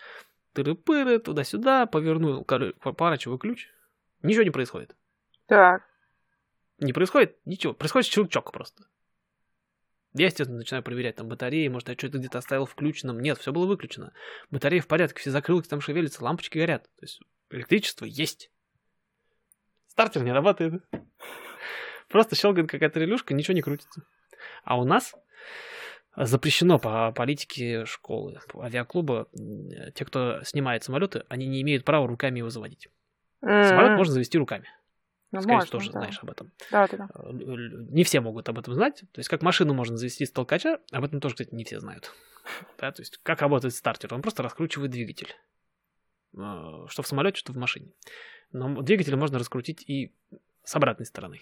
[0.54, 3.68] Тыры-пыры, туда-сюда, повернул, поворачиваю ключ,
[4.24, 4.96] ничего не происходит.
[5.48, 5.84] Так.
[6.80, 8.86] Не происходит ничего, происходит щелчок просто.
[10.14, 13.20] Я, естественно, начинаю проверять там батареи, может, я что-то где-то оставил включенным.
[13.20, 14.14] Нет, все было выключено.
[14.50, 16.84] Батареи в порядке, все закрылки там шевелятся, лампочки горят.
[16.84, 18.52] То есть Электричество есть.
[19.88, 20.84] Стартер не работает.
[22.08, 24.04] Просто щелкает какая-то релюшка, ничего не крутится.
[24.64, 25.16] А у нас
[26.16, 29.28] запрещено по политике школы, авиаклуба,
[29.96, 32.90] те, кто снимает самолеты, они не имеют права руками его заводить.
[33.44, 33.64] Mm.
[33.64, 34.68] Самолет можно завести руками.
[35.32, 36.00] Ну, Скорее всего, тоже да.
[36.00, 36.52] знаешь об этом.
[36.72, 37.10] Да, да, да.
[37.14, 39.02] Э, не все могут об этом знать.
[39.12, 42.14] То есть, как машину можно завести с толкача, об этом тоже, кстати, не все знают.
[42.80, 44.12] Да, то есть, как работает стартер?
[44.14, 45.36] Он просто раскручивает двигатель.
[46.36, 47.92] А, что в самолете, что в машине.
[48.52, 50.16] Но двигатель можно раскрутить и
[50.64, 51.42] с обратной стороны.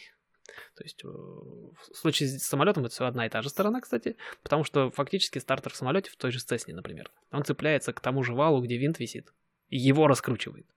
[0.76, 4.18] То есть э, в случае с самолетом это все одна и та же сторона, кстати,
[4.44, 8.24] потому что фактически стартер в самолете, в той же Цесне, например, он цепляется к тому
[8.24, 9.34] же валу, где винт висит,
[9.70, 10.68] и его раскручивает.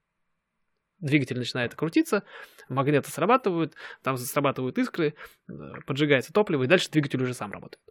[0.98, 2.24] Двигатель начинает крутиться,
[2.68, 5.14] магниты срабатывают, там срабатывают искры,
[5.48, 5.52] э,
[5.86, 7.82] поджигается топливо, и дальше двигатель уже сам работает.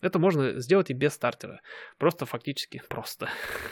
[0.00, 1.60] Это можно сделать и без стартера.
[1.98, 3.28] Просто фактически просто.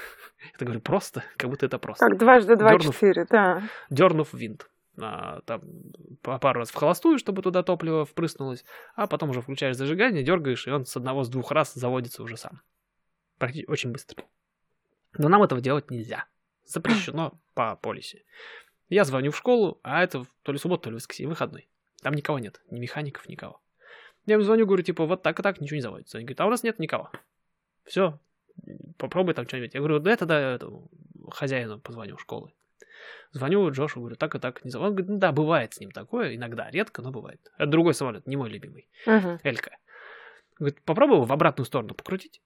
[0.58, 2.06] Я говорю просто, как будто это просто.
[2.06, 3.62] Как дважды два четыре, да.
[3.90, 4.68] Дернув винт.
[5.00, 5.62] А, там
[6.22, 10.70] пару раз в холостую, чтобы туда топливо впрыснулось, а потом уже включаешь зажигание, дергаешь, и
[10.70, 12.60] он с одного, с двух раз заводится уже сам.
[13.38, 14.24] Практически очень быстро.
[15.18, 16.26] Но нам этого делать нельзя.
[16.64, 18.22] Запрещено по полисе.
[18.88, 21.68] Я звоню в школу, а это то ли суббота, то ли воскресенье, выходной.
[22.02, 23.60] Там никого нет, ни механиков, никого.
[24.26, 26.18] Я им звоню, говорю, типа, вот так и так, ничего не заводится.
[26.18, 27.10] Они говорят, а у нас нет никого.
[27.84, 28.18] Все,
[28.96, 29.74] попробуй там что-нибудь.
[29.74, 30.90] Я говорю, да это да, этому
[31.30, 32.52] хозяину позвоню школы.
[33.32, 34.88] Звоню Джошу, говорю, так и так не завод.
[34.88, 37.40] Он говорит, ну да, бывает с ним такое, иногда, редко, но бывает.
[37.56, 38.88] Это другой самолет, не мой любимый.
[39.06, 39.38] Uh-huh.
[39.42, 39.76] Элька.
[40.58, 42.42] Говорит, попробуй в обратную сторону покрутить.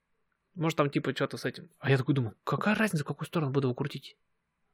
[0.55, 1.69] Может, там типа что-то с этим.
[1.79, 4.17] А я такой думаю, какая разница, в какую сторону буду его крутить?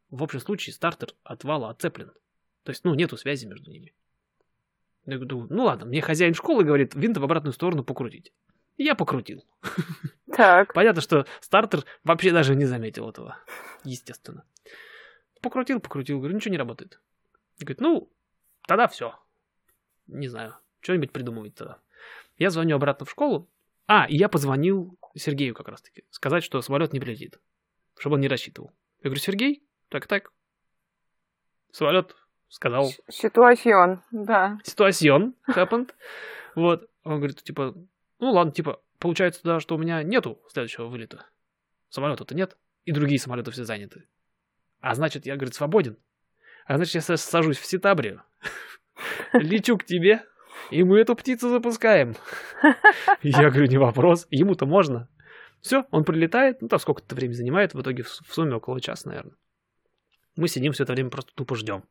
[0.10, 2.12] В общем случае стартер от вала отцеплен.
[2.63, 3.93] То есть, ну, нету связи между ними.
[5.06, 8.34] Я думаю, ну ладно, мне хозяин школы говорит, винт в обратную сторону покрутить.
[8.78, 9.45] Я покрутил.
[10.36, 10.74] Так.
[10.74, 13.38] Понятно, что стартер вообще даже не заметил этого.
[13.84, 14.43] Естественно.
[15.45, 16.99] Покрутил, покрутил, говорю, ничего не работает.
[17.60, 18.12] Говорит, ну,
[18.67, 19.13] тогда все.
[20.08, 21.77] Не знаю, что-нибудь придумывать тогда.
[22.39, 23.47] Я звоню обратно в школу.
[23.86, 26.03] А, и я позвонил Сергею как раз-таки.
[26.10, 27.39] Сказать, что самолет не прилетит.
[27.95, 28.71] Чтобы он не рассчитывал.
[29.03, 30.31] Я говорю, Сергей, так-так.
[31.71, 32.15] Самолет
[32.49, 32.89] сказал...
[33.08, 34.58] Ситуацион, да.
[34.63, 35.91] Ситуацион happened.
[36.55, 36.89] Вот.
[37.03, 37.75] Он говорит, типа,
[38.17, 41.27] ну ладно, типа, получается, да, что у меня нету следующего вылета.
[41.89, 44.08] Самолета-то нет, и другие самолеты все заняты.
[44.81, 45.97] А значит, я, говорит, свободен.
[46.65, 48.23] А значит, я сажусь в Ситабрию,
[49.33, 50.23] лечу к тебе,
[50.71, 52.15] И мы эту птицу запускаем.
[53.21, 54.25] Я говорю, не вопрос.
[54.31, 55.07] Ему-то можно.
[55.61, 59.35] Все, он прилетает, ну там сколько-то времени занимает, в итоге в сумме около часа, наверное.
[60.35, 61.83] Мы сидим все это время просто тупо ждем.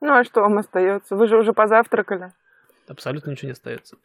[0.00, 1.16] Ну а что вам остается?
[1.16, 2.32] Вы же уже позавтракали.
[2.86, 3.96] Абсолютно ничего не остается.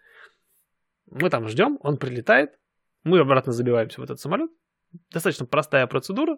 [1.12, 2.58] Мы там ждем, он прилетает,
[3.04, 4.52] мы обратно забиваемся в этот самолет.
[5.12, 6.38] Достаточно простая процедура.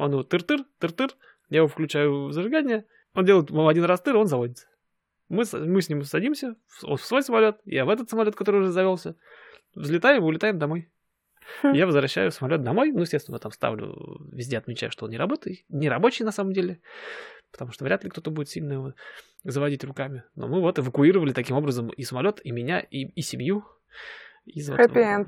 [0.00, 1.10] Он его тыр-тыр, тыр-тыр,
[1.50, 4.66] я его включаю в зажигание, он делает один раз тыр, он заводится.
[5.28, 8.70] Мы, мы с ним садимся в, в свой самолет, я в этот самолет, который уже
[8.70, 9.14] завелся,
[9.74, 10.90] взлетаем и улетаем домой.
[11.62, 11.72] Хм.
[11.72, 15.90] Я возвращаю самолет домой, ну, естественно, там ставлю, везде отмечаю, что он не работает, не
[15.90, 16.80] рабочий на самом деле,
[17.52, 18.94] потому что вряд ли кто-то будет сильно его
[19.44, 20.22] заводить руками.
[20.34, 23.64] Но мы вот эвакуировали таким образом и самолет, и меня, и, и семью.
[24.46, 25.26] Из Happy вот,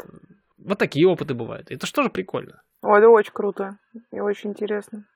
[0.56, 1.70] вот такие опыты бывают.
[1.70, 2.62] Это что же прикольно.
[2.83, 3.79] Ой, это очень круто
[4.11, 5.07] и очень интересно.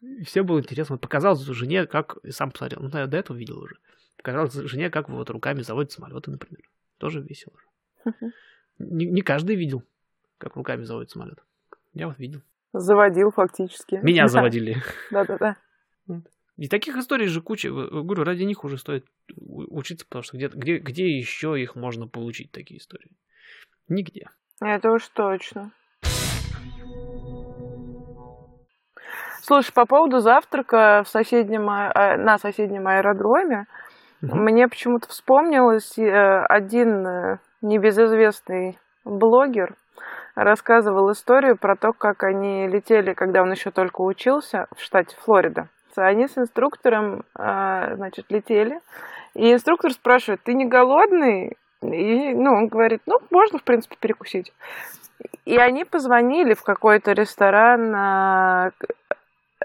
[0.00, 0.94] И все было интересно.
[0.94, 2.18] Вот показалось жене, как...
[2.30, 2.80] Сам посмотрел.
[2.82, 3.76] Ну, я до этого видел уже.
[4.16, 6.62] Показалось жене, как вот руками заводят самолеты, например.
[6.98, 7.56] Тоже весело.
[8.78, 9.82] Не, не каждый видел,
[10.38, 11.42] как руками заводят самолет.
[11.94, 12.42] Я вот видел.
[12.72, 13.98] Заводил фактически.
[14.04, 14.76] Меня заводили.
[15.10, 15.56] Да-да-да.
[16.56, 17.70] И таких историй же куча.
[17.70, 19.04] Говорю, ради них уже стоит
[19.36, 23.16] учиться, потому что где, где, где еще их можно получить, такие истории?
[23.88, 24.30] Нигде.
[24.60, 25.72] Это уж точно.
[29.48, 33.64] Слушай, по поводу завтрака в соседнем, а, на соседнем аэродроме,
[34.22, 34.34] mm-hmm.
[34.34, 39.74] мне почему-то вспомнилось э, один э, небезызвестный блогер
[40.34, 45.68] рассказывал историю про то, как они летели, когда он еще только учился в штате Флорида.
[45.96, 48.80] Они с инструктором, э, значит, летели,
[49.32, 51.56] и инструктор спрашивает, ты не голодный?
[51.80, 54.52] И, ну, он говорит, ну, можно, в принципе, перекусить.
[55.46, 58.72] И они позвонили в какой-то ресторан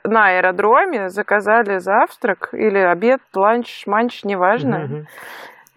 [0.03, 4.75] на аэродроме, заказали завтрак или обед, ланч, манч, неважно.
[4.75, 5.05] Mm-hmm.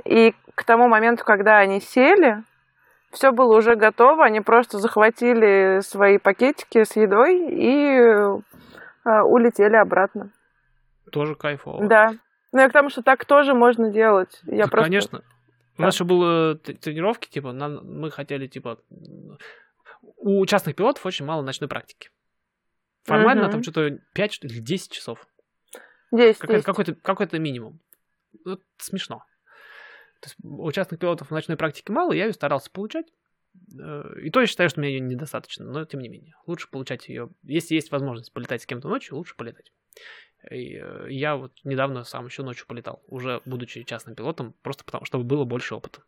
[0.04, 2.42] И к тому моменту, когда они сели,
[3.10, 10.30] все было уже готово, они просто захватили свои пакетики с едой и э, улетели обратно.
[11.12, 11.86] Тоже кайфово.
[11.86, 12.10] Да.
[12.52, 14.40] Ну, я к тому, что так тоже можно делать.
[14.44, 14.88] Я да, просто...
[14.88, 15.22] Конечно.
[15.78, 18.78] У нас еще было тренировки, типа, нам, мы хотели, типа,
[20.16, 22.08] у частных пилотов очень мало ночной практики.
[23.06, 23.52] Формально угу.
[23.52, 25.26] там что-то 5 или 10 часов.
[26.12, 27.80] 10, Какой-то, какой-то, какой-то минимум.
[28.44, 29.24] Вот смешно.
[30.20, 33.06] То есть у частных пилотов ночной практики мало, я ее старался получать.
[33.78, 36.34] Э, и то я считаю, что мне ее недостаточно, но тем не менее.
[36.46, 37.30] Лучше получать ее.
[37.42, 39.72] Если есть возможность полетать с кем-то ночью, лучше полетать.
[40.50, 45.04] И э, я вот недавно сам еще ночью полетал, уже будучи частным пилотом, просто потому,
[45.04, 46.02] чтобы было больше опыта.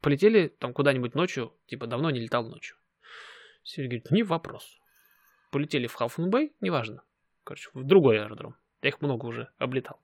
[0.00, 2.76] Полетели там куда-нибудь ночью, типа давно не летал ночью.
[3.62, 4.78] Сергей говорит, не вопрос.
[5.56, 7.02] Полетели в Халфун Бэй, неважно.
[7.42, 8.56] Короче, в другой аэродром.
[8.82, 9.98] Я их много уже облетал.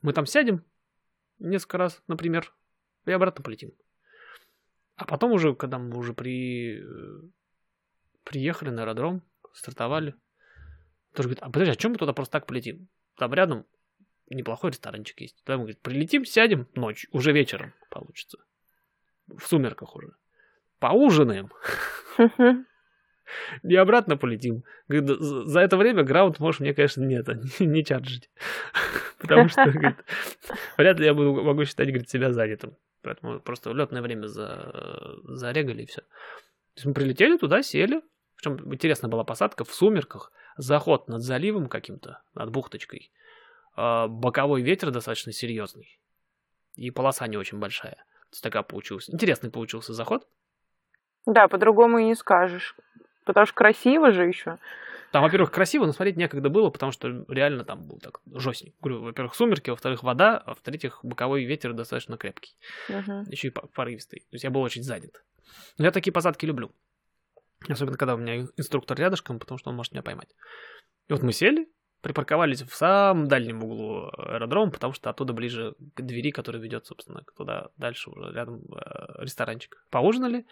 [0.00, 0.64] Мы там сядем
[1.38, 2.54] несколько раз, например,
[3.04, 3.72] и обратно полетим.
[4.96, 6.80] А потом уже, когда мы уже при...
[6.80, 7.20] Э,
[8.24, 9.20] приехали на аэродром,
[9.52, 10.14] стартовали,
[11.12, 12.88] тоже говорит, а подожди, а чем мы туда просто так полетим?
[13.18, 13.66] Там рядом
[14.30, 15.42] неплохой ресторанчик есть.
[15.46, 18.38] Мы говорит, прилетим, сядем ночью, уже вечером получится.
[19.26, 20.14] В сумерках уже.
[20.78, 21.52] Поужинаем.
[23.62, 24.64] И обратно полетим.
[24.88, 27.26] Говорит, за это время граунд можешь мне, конечно, нет,
[27.60, 28.30] не чарджить.
[29.18, 29.96] Потому что, говорит,
[30.76, 32.76] вряд ли я буду, могу считать, говорит, себя занятым.
[33.02, 36.00] Поэтому просто летное время за, зарегали и все.
[36.00, 38.02] То есть мы прилетели туда, сели.
[38.36, 43.10] Причем интересная была посадка в сумерках заход над заливом каким-то, над бухточкой,
[43.74, 46.00] а, боковой ветер достаточно серьезный,
[46.74, 47.94] и полоса не очень большая.
[47.94, 49.08] То есть такая получилась.
[49.08, 50.28] Интересный получился заход.
[51.26, 52.76] Да, по-другому и не скажешь.
[53.28, 54.56] Потому что красиво же еще.
[55.12, 58.74] Там, во-первых, красиво, но смотреть некогда было, потому что реально там был так жестненько.
[58.80, 62.56] Говорю, во-первых, сумерки, во-вторых, вода, а в-третьих, боковой ветер достаточно крепкий.
[62.88, 63.24] Uh-huh.
[63.30, 64.20] Еще и порывистый.
[64.20, 65.22] То есть я был очень занят.
[65.76, 66.72] Но я такие посадки люблю.
[67.68, 70.34] Особенно, когда у меня инструктор рядышком, потому что он может меня поймать.
[71.08, 71.68] И вот мы сели,
[72.00, 77.24] припарковались в самом дальнем углу аэродрома, потому что оттуда ближе к двери, которая ведет, собственно,
[77.36, 79.84] туда дальше уже рядом э, ресторанчик.
[79.90, 80.46] Поужинали,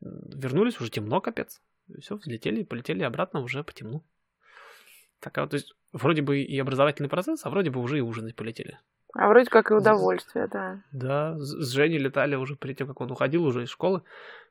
[0.00, 1.60] вернулись, уже темно, капец.
[1.88, 4.04] И все, взлетели, полетели обратно уже по темну.
[5.20, 8.36] Так, а то есть вроде бы и образовательный процесс, а вроде бы уже и ужинать
[8.36, 8.78] полетели.
[9.14, 10.82] А вроде как и удовольствие, да.
[10.92, 14.02] Да, с Женей летали уже перед тем, как он уходил уже из школы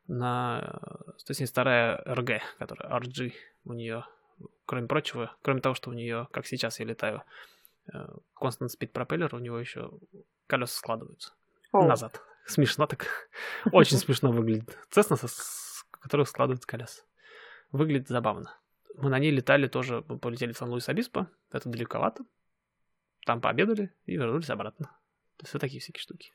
[0.07, 0.79] на
[1.17, 3.33] 172 РГ, которая RG
[3.65, 4.05] у нее,
[4.65, 7.21] кроме прочего, кроме того, что у нее, как сейчас я летаю,
[7.93, 9.91] э, Constant Speed пропеллер, у него еще
[10.47, 11.33] колеса складываются
[11.71, 11.85] О.
[11.85, 12.21] назад.
[12.45, 13.05] Смешно так.
[13.71, 14.77] Очень смешно выглядит.
[14.89, 17.03] Цесна, с которых складываются колеса.
[17.75, 18.55] Выглядит забавно.
[18.95, 22.23] Мы на ней летали тоже, мы полетели в Сан-Луис-Обиспо, это далековато.
[23.25, 24.85] Там пообедали и вернулись обратно.
[25.35, 26.31] То есть вот такие всякие штуки.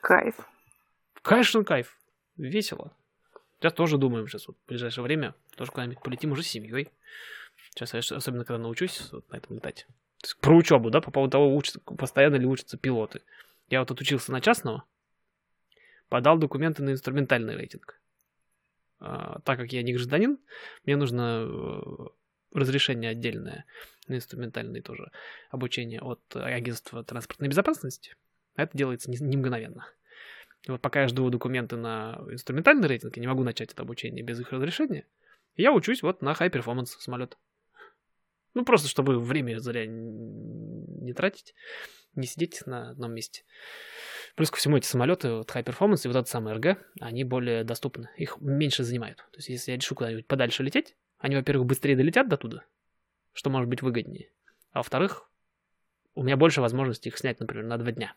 [0.00, 0.36] Кайф.
[1.22, 1.98] Конечно, кайф.
[2.36, 2.96] Весело.
[3.58, 6.88] Сейчас тоже думаем, сейчас вот в ближайшее время тоже куда-нибудь полетим уже с семьей.
[7.70, 9.88] Сейчас, особенно когда научусь вот на этом летать.
[10.20, 13.22] То есть про учебу, да, по поводу того, учатся, постоянно ли учатся пилоты.
[13.70, 14.84] Я вот отучился на частного,
[16.08, 17.98] подал документы на инструментальный рейтинг.
[19.06, 20.38] А, так как я не гражданин,
[20.86, 22.06] мне нужно э,
[22.54, 23.66] разрешение отдельное
[24.08, 25.10] на инструментальное тоже
[25.50, 28.16] обучение от агентства транспортной безопасности.
[28.56, 29.86] Это делается не, не мгновенно.
[30.66, 34.40] Вот пока я жду документы на инструментальный рейтинг, я не могу начать это обучение без
[34.40, 35.06] их разрешения,
[35.54, 37.36] я учусь вот на high performance самолет.
[38.54, 41.54] Ну, просто чтобы время зря не тратить,
[42.14, 43.42] не сидеть на одном месте.
[44.34, 47.62] Плюс ко всему эти самолеты, вот High Performance и вот этот самый РГ, они более
[47.62, 48.10] доступны.
[48.16, 49.18] Их меньше занимают.
[49.18, 52.64] То есть, если я решу куда-нибудь подальше лететь, они, во-первых, быстрее долетят до туда,
[53.32, 54.28] что может быть выгоднее.
[54.72, 55.28] А во-вторых,
[56.16, 58.14] у меня больше возможностей их снять, например, на два дня.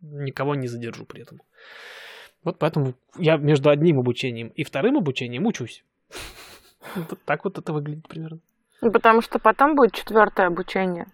[0.00, 1.40] Никого не задержу при этом.
[2.42, 5.84] Вот поэтому я между одним обучением и вторым обучением учусь.
[7.24, 8.40] Так вот это выглядит примерно.
[8.80, 11.06] Потому что потом будет четвертое обучение.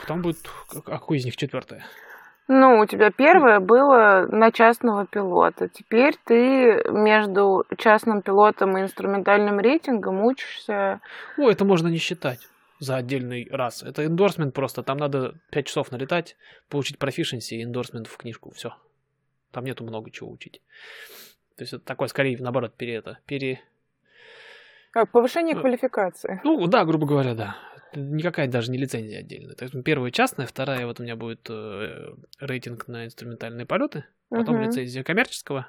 [0.00, 0.38] Потом будет...
[0.72, 1.84] А какое из них четвертое?
[2.46, 5.68] Ну, у тебя первое было на частного пилота.
[5.68, 11.00] Теперь ты между частным пилотом и инструментальным рейтингом учишься...
[11.38, 12.40] О, это можно не считать
[12.80, 13.82] за отдельный раз.
[13.82, 14.82] Это эндорсмент просто.
[14.82, 16.36] Там надо 5 часов налетать,
[16.68, 18.50] получить профишенси и эндорсмент в книжку.
[18.50, 18.74] Все.
[19.50, 20.60] Там нету много чего учить.
[21.56, 23.62] То есть это такое, скорее, наоборот, пере, это, пере,
[24.94, 26.40] как повышение квалификации.
[26.44, 27.56] Ну, да, грубо говоря, да.
[27.96, 29.54] Никакая даже не лицензия отдельная.
[29.54, 34.56] То есть первая частная, вторая вот у меня будет э, рейтинг на инструментальные полеты, потом
[34.56, 34.66] uh-huh.
[34.66, 35.66] лицензия коммерческого,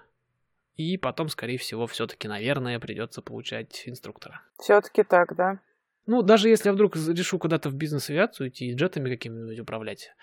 [0.75, 4.41] и потом, скорее всего, все-таки, наверное, придется получать инструктора.
[4.59, 5.59] Все-таки так, да.
[6.05, 10.13] Ну, даже если я вдруг решу куда-то в бизнес-авиацию идти, джетами какими-нибудь управлять,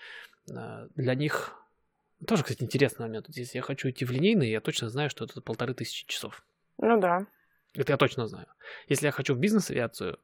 [0.49, 1.55] э, для них
[2.27, 3.25] тоже, кстати, интересный момент.
[3.29, 6.45] Если я хочу идти в линейный, я точно знаю, что это полторы тысячи часов.
[6.77, 7.25] Ну да.
[7.75, 8.47] Это я точно знаю.
[8.87, 10.19] Если я хочу в бизнес-авиацию,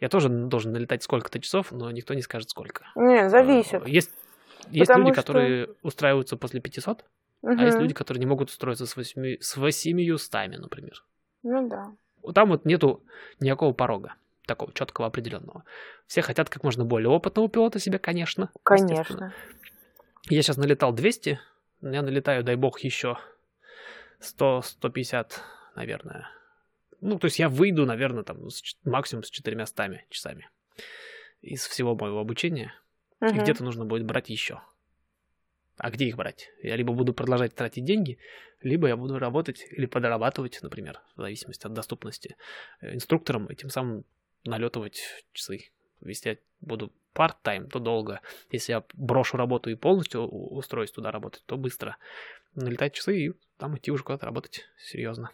[0.00, 2.86] я тоже должен налетать сколько-то часов, но никто не скажет сколько.
[2.94, 3.82] Не, зависит.
[3.86, 4.12] Э, есть,
[4.70, 5.22] есть люди, что...
[5.22, 7.04] которые устраиваются после 500,
[7.42, 7.52] угу.
[7.52, 11.04] а есть люди, которые не могут устроиться с, 8, с 800, например.
[11.42, 11.92] Ну да.
[12.34, 13.02] Там вот нету
[13.40, 14.14] никакого порога
[14.46, 15.64] такого четкого определенного.
[16.06, 18.50] Все хотят как можно более опытного пилота себе, конечно.
[18.62, 19.32] Конечно.
[20.28, 21.40] Я сейчас налетал 200,
[21.82, 23.18] я налетаю, дай бог, еще
[24.20, 25.32] 100-150,
[25.74, 26.28] наверное,
[27.02, 29.66] ну, то есть я выйду, наверное, там с, максимум с четырьмя
[30.08, 30.48] часами
[31.40, 32.72] из всего моего обучения.
[33.20, 33.34] Uh-huh.
[33.34, 34.62] И где-то нужно будет брать еще.
[35.78, 36.50] А где их брать?
[36.62, 38.18] Я либо буду продолжать тратить деньги,
[38.60, 42.36] либо я буду работать или подрабатывать, например, в зависимости от доступности,
[42.80, 44.04] э, инструктором, и тем самым
[44.44, 45.72] налетывать часы.
[46.02, 48.20] Если я буду part-time, то долго.
[48.50, 51.96] Если я брошу работу и полностью устроюсь туда работать, то быстро.
[52.54, 55.30] Налетать часы и там идти уже куда-то работать серьезно.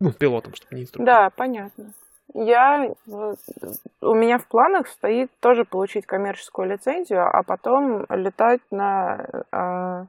[0.00, 1.06] Ну, пилотом, чтобы не инструктором.
[1.06, 1.92] Да, понятно.
[2.32, 10.06] Я, у меня в планах стоит тоже получить коммерческую лицензию, а потом летать на э,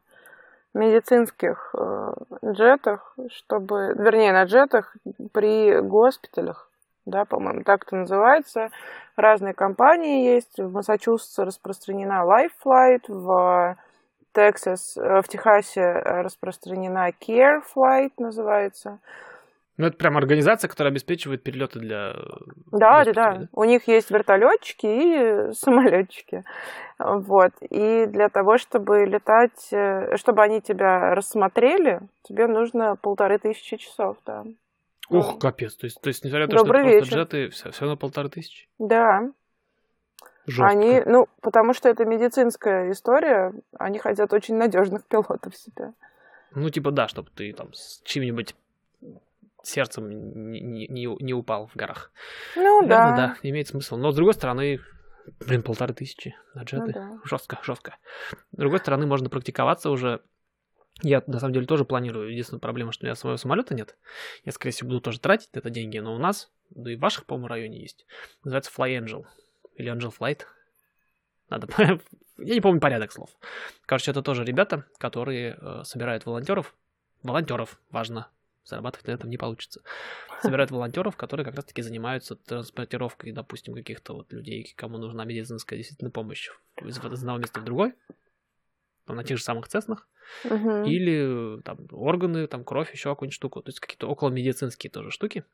[0.74, 2.14] медицинских э,
[2.52, 4.96] джетах, чтобы, вернее, на джетах
[5.34, 6.70] при госпиталях,
[7.06, 8.70] да, по-моему, так это называется.
[9.16, 10.60] Разные компании есть.
[10.60, 13.78] В Массачусетсе распространена Life Flight, в
[14.36, 19.00] Texas, э, в Техасе распространена Care Flight называется.
[19.78, 22.14] Ну, это прям организация, которая обеспечивает перелеты для...
[22.72, 23.48] Да, да, да.
[23.52, 26.44] У них есть вертолетчики и самолетчики.
[26.98, 27.52] Вот.
[27.62, 34.18] И для того, чтобы летать, э, чтобы они тебя рассмотрели, тебе нужно полторы тысячи часов,
[34.26, 34.46] да.
[35.10, 35.76] Ух, капец.
[35.76, 37.98] То есть, то есть несмотря на то, Добрый что это просто джеты, все, все на
[37.98, 38.68] полторы тысячи?
[38.80, 39.30] Да.
[40.48, 40.68] Жестко.
[40.68, 45.94] Они, ну, потому что это медицинская история, они хотят очень надежных пилотов себе.
[46.54, 48.56] Ну, типа, да, чтобы ты там с чем-нибудь
[49.68, 50.10] сердцем
[50.52, 52.12] не, не, не упал в горах.
[52.56, 53.16] Ну Наверное, да.
[53.16, 53.98] Да, имеет смысл.
[53.98, 54.80] Но с другой стороны,
[55.40, 56.88] блин, полторы тысячи на джеты.
[56.88, 57.20] Ну, да.
[57.24, 57.98] Жестко, жестко.
[58.52, 60.22] С другой стороны, можно практиковаться уже.
[61.02, 62.32] Я, на самом деле, тоже планирую.
[62.32, 63.98] Единственная проблема, что у меня своего самолета нет.
[64.46, 65.98] Я, скорее всего, буду тоже тратить это деньги.
[65.98, 68.06] Но у нас, да и в ваших, по-моему, районе есть.
[68.44, 69.26] Называется Fly Angel.
[69.76, 70.44] Или Angel Flight.
[71.50, 71.68] Надо...
[72.38, 73.30] Я не помню порядок слов.
[73.86, 76.74] Короче, это тоже ребята, которые э, собирают волонтеров.
[77.24, 78.30] Волонтеров, важно
[78.66, 79.82] зарабатывать на этом не получится.
[80.42, 86.12] Собирают волонтеров, которые как раз-таки занимаются транспортировкой, допустим, каких-то вот людей, кому нужна медицинская действительно
[86.12, 86.50] помощь
[86.82, 87.94] из одного места в другой,
[89.06, 90.08] там, на тех же самых Цеснах,
[90.44, 90.88] uh-huh.
[90.88, 95.46] или там органы, там кровь, еще какую-нибудь штуку, то есть какие-то около медицинские тоже штуки.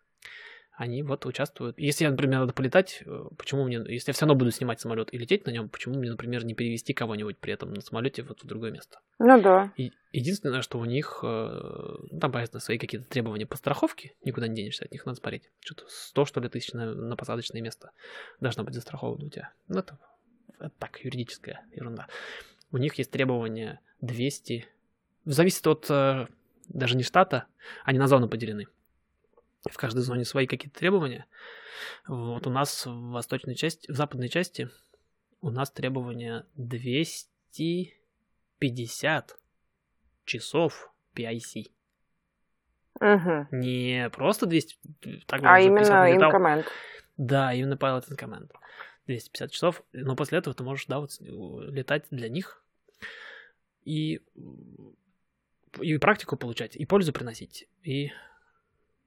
[0.73, 1.77] Они вот участвуют.
[1.77, 5.17] Если, например, надо полетать, э, почему мне, если я все равно буду снимать самолет и
[5.17, 8.47] лететь на нем, почему мне, например, не перевести кого-нибудь при этом на самолете вот в
[8.47, 8.99] другое место?
[9.19, 9.71] Ну да.
[9.77, 11.27] И единственное, что у них, э,
[12.11, 15.49] ну, там, понятно, свои какие-то требования по страховке, никуда не денешься от них, надо смотреть.
[15.59, 17.91] Что-то 100, что ли, тысяч на, на посадочное место
[18.39, 19.51] должно быть застраховано у тебя.
[19.67, 19.97] Ну, это,
[20.57, 22.07] это так, юридическая ерунда.
[22.71, 24.67] У них есть требования 200,
[25.25, 26.27] зависит от э,
[26.69, 27.45] даже не штата,
[27.83, 28.67] они на зоны поделены
[29.69, 31.27] в каждой зоне свои какие-то требования.
[32.07, 34.69] Вот у нас в восточной части, в западной части
[35.41, 39.37] у нас требования 250
[40.25, 41.71] часов PIC.
[42.99, 43.47] Угу.
[43.51, 44.77] Не просто 200,
[45.25, 46.65] так а именно in command.
[47.17, 48.51] Да, именно Pilot in command.
[49.07, 52.63] 250 часов, но после этого ты можешь, да, вот летать для них
[53.83, 54.21] и,
[55.81, 58.11] и практику получать, и пользу приносить, и и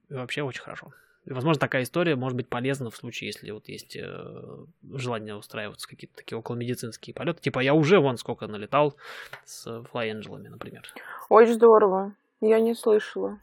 [0.09, 0.93] вообще очень хорошо.
[1.25, 5.87] И, возможно, такая история может быть полезна в случае, если вот есть э, желание устраиваться
[5.87, 7.41] какие-то такие около медицинские полеты.
[7.41, 8.95] Типа я уже вон сколько налетал
[9.43, 10.83] с Fly Angel, например.
[11.29, 12.15] Очень здорово.
[12.41, 13.39] Я не слышала.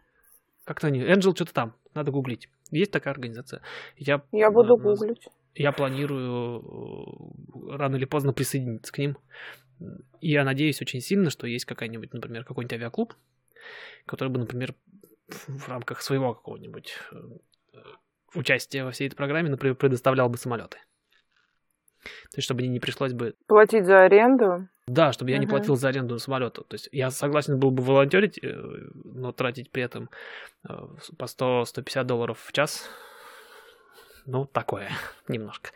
[0.65, 1.01] Как-то не.
[1.03, 1.75] Angel что-то там.
[1.93, 2.49] Надо гуглить.
[2.71, 3.63] Есть такая организация.
[3.97, 5.29] Я, я буду э, гуглить.
[5.57, 9.19] Я планирую э, рано или поздно присоединиться к ним.
[10.21, 13.15] И я надеюсь очень сильно, что есть какая-нибудь, например, какой-нибудь авиаклуб,
[14.07, 14.77] который бы, например,
[15.47, 17.79] в рамках своего какого-нибудь э,
[18.35, 20.79] участия во всей этой программе, например, предоставлял бы самолеты.
[22.03, 23.35] То есть, чтобы мне не пришлось бы...
[23.47, 24.69] Платить за аренду?
[24.87, 25.41] Да, чтобы я uh-huh.
[25.41, 26.63] не платил за аренду самолета.
[26.63, 28.53] То есть, я согласен был бы волонтерить, э,
[29.05, 30.11] но тратить при этом
[30.69, 30.73] э,
[31.17, 32.89] по 100-150 долларов в час,
[34.27, 34.91] ну, такое,
[35.29, 35.71] немножко.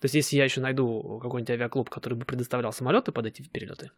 [0.00, 3.90] То есть, если я еще найду какой-нибудь авиаклуб, который бы предоставлял самолеты под эти перелеты,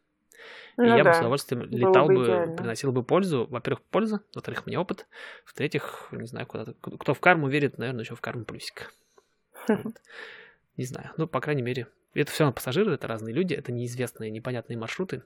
[0.77, 1.11] ну, и я да.
[1.11, 3.47] бы с удовольствием летал бы, бы приносил бы пользу.
[3.51, 5.07] Во-первых, польза, во-вторых, мне опыт.
[5.45, 6.75] В-третьих, не знаю, куда-то.
[6.75, 8.93] Кто в карму верит, наверное, еще в карму плюсик.
[9.69, 10.01] Вот.
[10.77, 11.11] Не знаю.
[11.17, 11.87] Ну, по крайней мере.
[12.15, 15.23] Это все на пассажиры, это разные люди, это неизвестные, непонятные маршруты.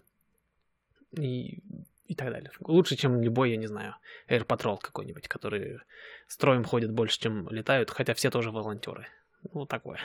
[1.13, 1.63] И,
[2.07, 2.51] и так далее.
[2.61, 3.97] Лучше, чем любой, я не знаю,
[4.29, 5.81] Air Patrol какой-нибудь, который
[6.29, 9.09] строем ходит больше, чем летают, хотя все тоже волонтеры.
[9.53, 9.99] Ну, такое.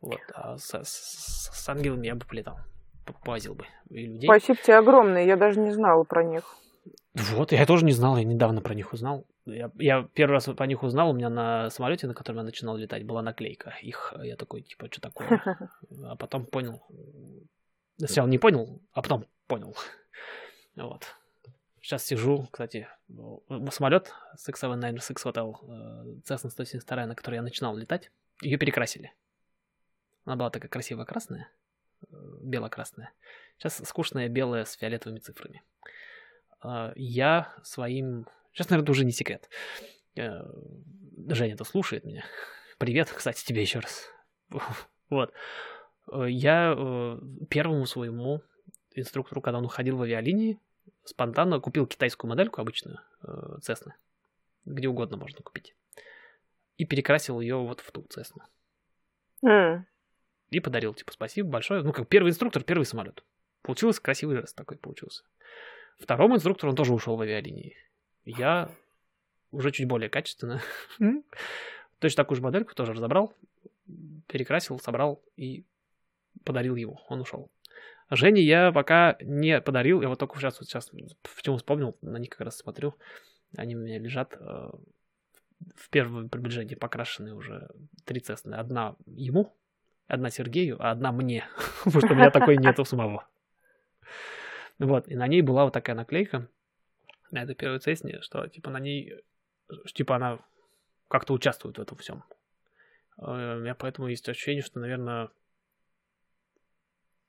[0.00, 0.20] Вот.
[0.34, 2.60] А с, с, с ангелами я бы полетал
[3.24, 3.66] полазил бы.
[3.90, 4.26] И людей.
[4.26, 6.44] Спасибо тебе огромное, я даже не знала про них.
[7.14, 9.24] Вот, я тоже не знал, я недавно про них узнал.
[9.44, 12.76] Я, я первый раз про них узнал, у меня на самолете, на котором я начинал
[12.76, 14.14] летать, была наклейка их.
[14.22, 15.40] Я такой, типа, что такое?
[16.04, 16.82] А потом понял.
[17.96, 19.76] Сначала не понял, а потом понял.
[20.76, 21.06] Вот.
[21.80, 22.86] Сейчас сижу, кстати,
[23.70, 24.12] самолет
[24.46, 25.54] X796 Hotel,
[26.22, 28.10] Cessna 172, на которой я начинал летать,
[28.42, 29.12] ее перекрасили.
[30.24, 31.50] Она была такая красивая красная
[32.10, 33.12] бело-красная.
[33.58, 35.62] Сейчас скучная белая с фиолетовыми цифрами.
[36.60, 38.26] А, я своим...
[38.52, 39.48] Сейчас, наверное, уже не секрет.
[40.16, 40.42] Э,
[41.28, 42.24] Женя это слушает меня.
[42.78, 44.08] Привет, кстати, тебе еще раз.
[45.10, 45.32] Вот.
[46.12, 47.18] Э, я э,
[47.50, 48.42] первому своему
[48.94, 50.60] инструктору, когда он уходил в авиалинии,
[51.04, 53.92] спонтанно купил китайскую модельку обычную, Cessna,
[54.64, 55.74] где угодно можно купить,
[56.76, 58.42] и перекрасил ее вот в ту Cessna.
[59.44, 59.84] Mm
[60.50, 61.82] и подарил, типа, спасибо большое.
[61.82, 63.22] Ну, как первый инструктор, первый самолет.
[63.62, 65.24] Получилось красивый жест такой получился.
[65.98, 67.76] Второму инструктору он тоже ушел в авиалинии.
[68.24, 68.70] Я
[69.50, 70.62] уже чуть более качественно.
[71.98, 73.34] Точно такую же модельку тоже разобрал,
[74.28, 75.64] перекрасил, собрал и
[76.44, 77.00] подарил его.
[77.08, 77.50] Он ушел.
[78.10, 80.90] Жене я пока не подарил, я вот только сейчас, вот сейчас
[81.24, 82.94] в чем вспомнил, на них как раз смотрю,
[83.56, 84.70] они у меня лежат э,
[85.74, 87.68] в первом приближении покрашенные уже
[88.04, 88.54] три цесны.
[88.54, 89.54] Одна ему,
[90.08, 91.46] Одна Сергею, а одна мне,
[91.84, 93.28] потому что у меня такой нету самого.
[94.78, 96.48] Вот, и на ней была вот такая наклейка,
[97.30, 99.22] на этой первой цесне, что типа на ней,
[99.92, 100.38] типа она
[101.08, 102.24] как-то участвует в этом всем.
[103.18, 105.28] Э, у меня поэтому есть ощущение, что, наверное,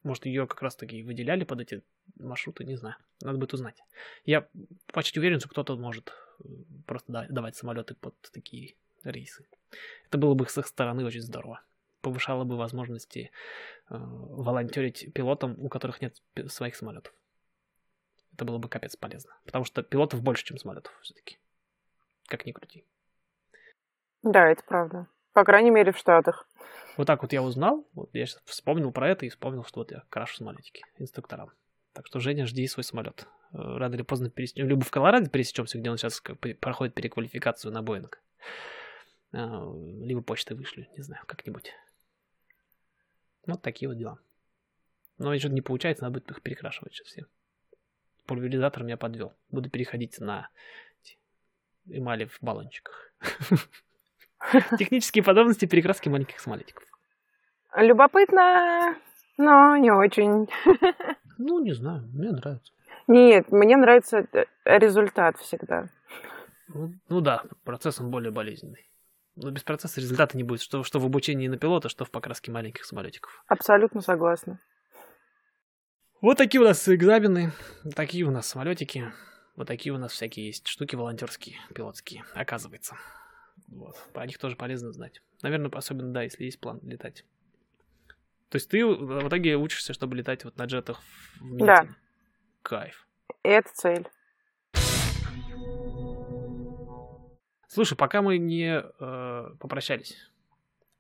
[0.03, 1.83] может, ее как раз-таки выделяли под эти
[2.17, 2.95] маршруты, не знаю.
[3.21, 3.83] Надо будет узнать.
[4.23, 4.47] Я
[4.93, 6.43] почти уверен, что кто-то может э,
[6.85, 9.45] просто давать самолеты под такие рейсы.
[10.07, 11.61] Это было бы с их стороны очень здорово
[12.01, 13.31] повышало бы возможности
[13.89, 16.15] э, волонтерить пилотам, у которых нет
[16.47, 17.13] своих самолетов.
[18.33, 19.33] Это было бы капец полезно.
[19.45, 21.39] Потому что пилотов больше, чем самолетов все-таки.
[22.27, 22.85] Как ни крути.
[24.23, 25.07] Да, это правда.
[25.33, 26.47] По крайней мере, в Штатах.
[26.97, 27.87] Вот так вот я узнал.
[27.93, 31.51] Вот я сейчас вспомнил про это и вспомнил, что вот я крашу самолетики инструкторам.
[31.93, 33.27] Так что, Женя, жди свой самолет.
[33.51, 34.67] Э, рано или поздно пересечем.
[34.67, 36.21] Либо в Колорадо пересечемся, где он сейчас
[36.59, 38.21] проходит переквалификацию на Боинг.
[39.31, 39.37] Э,
[40.01, 41.73] либо почтой вышлю, не знаю, как-нибудь.
[43.53, 44.19] Вот такие вот дела.
[45.17, 47.25] Но что-то не получается, надо будет их перекрашивать сейчас все.
[48.25, 49.33] Пульверизатор меня подвел.
[49.49, 50.49] Буду переходить на
[51.85, 53.11] эмали в баллончиках.
[54.77, 56.83] Технические подробности перекраски маленьких самолетиков.
[57.75, 58.95] Любопытно,
[59.37, 60.47] но не очень.
[61.41, 62.73] Ну, не знаю, мне нравится.
[63.07, 64.27] Нет, мне нравится
[64.65, 65.87] результат всегда.
[66.67, 68.88] Ну, ну да, процесс он более болезненный.
[69.41, 72.51] Но без процесса результата не будет, что, что в обучении на пилота, что в покраске
[72.51, 73.43] маленьких самолетиков.
[73.47, 74.59] Абсолютно согласна.
[76.19, 77.53] Вот такие у нас экзамены,
[77.95, 79.13] такие у нас самолетики,
[79.55, 82.97] вот такие у нас всякие есть штуки волонтерские, пилотские, оказывается.
[83.69, 83.95] Вот.
[84.13, 85.21] Про них тоже полезно знать.
[85.41, 87.23] Наверное, особенно, да, если есть план летать.
[88.49, 90.99] То есть ты в итоге учишься, чтобы летать вот на джетах
[91.39, 91.65] в мете.
[91.65, 91.87] Да.
[92.61, 93.07] Кайф.
[93.43, 94.05] И это цель.
[97.69, 100.17] Слушай, пока мы не э, попрощались,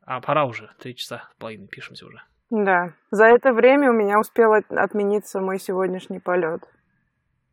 [0.05, 2.21] а пора уже, три часа с половиной пишемся уже.
[2.51, 2.93] Да.
[3.09, 6.61] За это время у меня успел от- отмениться мой сегодняшний полет.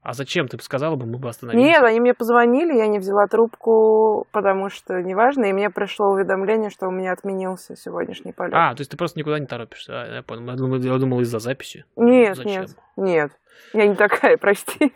[0.02, 1.64] А зачем ты бы сказала бы, мы бы остановились?
[1.66, 6.68] Нет, они мне позвонили, я не взяла трубку, потому что неважно, и мне пришло уведомление,
[6.68, 8.52] что у меня отменился сегодняшний полет.
[8.54, 10.02] А, то есть ты просто никуда не торопишься.
[10.02, 10.46] А, я понял.
[10.48, 11.86] Я думал, я думал из-за записи.
[11.96, 12.52] нет, зачем?
[12.52, 13.32] нет, нет.
[13.72, 14.92] Я не такая, прости.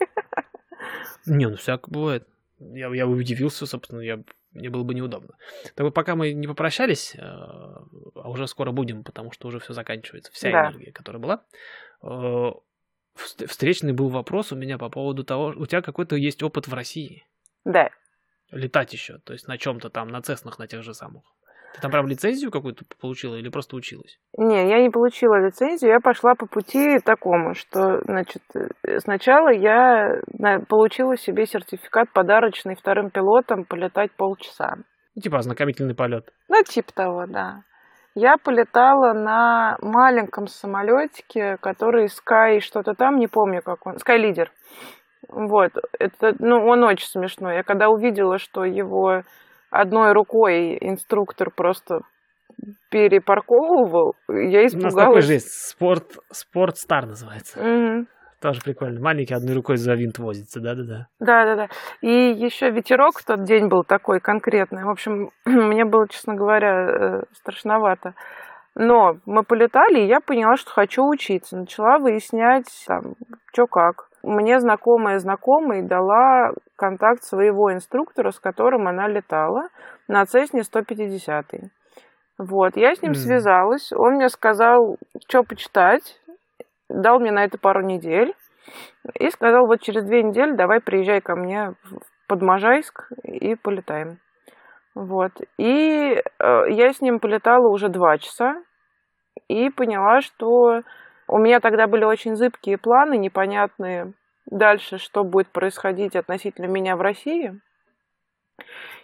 [1.25, 2.27] Не, ну всяко бывает.
[2.73, 4.19] Я, я удивился, собственно, я,
[4.51, 5.35] мне было бы неудобно.
[5.75, 9.73] Так вот, пока мы не попрощались, э, а уже скоро будем, потому что уже все
[9.73, 10.69] заканчивается, вся Да.
[10.69, 11.43] энергия, которая была.
[12.03, 12.07] э,
[13.15, 16.73] вст- встречный был вопрос у меня по поводу того, у тебя какой-то есть опыт в
[16.73, 17.25] России
[17.65, 17.89] Да.
[18.51, 21.23] летать еще, то есть на чем-то там, на Цеснах, на тех же самых.
[21.73, 24.19] Ты там прям лицензию какую-то получила или просто училась?
[24.37, 30.21] Не, я не получила лицензию, я пошла по пути такому, что, значит, э, сначала я
[30.67, 34.75] получила себе сертификат подарочный вторым пилотом полетать полчаса.
[35.15, 36.29] Ну, типа ознакомительный полет.
[36.49, 37.63] Ну, типа того, да.
[38.15, 44.47] Я полетала на маленьком самолетике, который Sky что-то там, не помню, как он, Sky Leader.
[45.29, 47.55] Вот, это, ну, он очень смешной.
[47.55, 49.21] Я когда увидела, что его
[49.71, 52.01] одной рукой инструктор просто
[52.89, 55.25] перепарковывал, я У нас такой испугалась.
[55.25, 55.51] же есть.
[55.69, 57.59] Спорт, спорт Стар называется.
[57.59, 58.07] Мгм.
[58.41, 58.99] Тоже прикольно.
[58.99, 61.07] Маленький одной рукой за винт возится, да-да-да.
[61.19, 61.67] Да, да, да.
[62.01, 64.83] И еще ветерок в тот день был такой конкретный.
[64.83, 68.13] В общем, мне было, честно говоря, э, страшновато.
[68.75, 71.57] Но мы полетали, и я поняла, что хочу учиться.
[71.57, 73.15] Начала выяснять, там,
[73.51, 74.07] что как.
[74.23, 79.69] Мне знакомая знакомая дала контакт своего инструктора, с которым она летала
[80.07, 81.45] на Цесне 150.
[82.37, 83.19] Вот, я с ним Мгм.
[83.19, 84.97] связалась, он мне сказал,
[85.27, 86.19] что почитать,
[86.89, 88.33] дал мне на это пару недель
[89.19, 94.19] и сказал, вот через две недели давай приезжай ко мне в Подможайск и полетаем.
[94.93, 95.31] Вот.
[95.57, 96.21] И э,
[96.69, 98.61] я с ним полетала уже два часа
[99.47, 100.81] и поняла, что
[101.27, 104.13] у меня тогда были очень зыбкие планы, непонятные
[104.45, 107.53] дальше, что будет происходить относительно меня в России.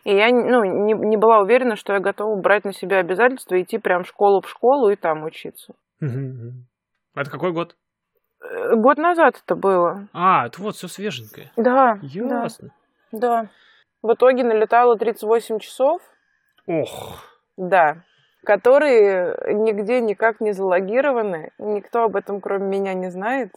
[0.03, 3.63] И я ну, не, не была уверена, что я готова брать на себя обязательства и
[3.63, 5.73] идти прям школу в школу и там учиться.
[5.99, 6.67] Мгм.
[7.15, 7.75] Это какой год?
[8.41, 10.07] Э, Год назад это было.
[10.13, 11.51] А, это вот все свеженькое.
[11.55, 12.69] Да, да, Ясно.
[13.11, 13.49] да.
[14.01, 16.01] В итоге налетала 38 часов,
[16.67, 17.23] Ох.
[17.57, 18.03] да,
[18.43, 21.51] которые нигде никак не залогированы.
[21.57, 23.51] Никто об этом, кроме меня, не знает.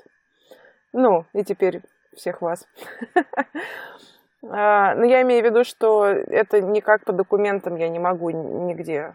[0.93, 1.82] Ну, и теперь
[2.14, 2.66] всех вас.
[4.43, 9.14] А, Но я имею в виду, что это никак по документам я не могу нигде.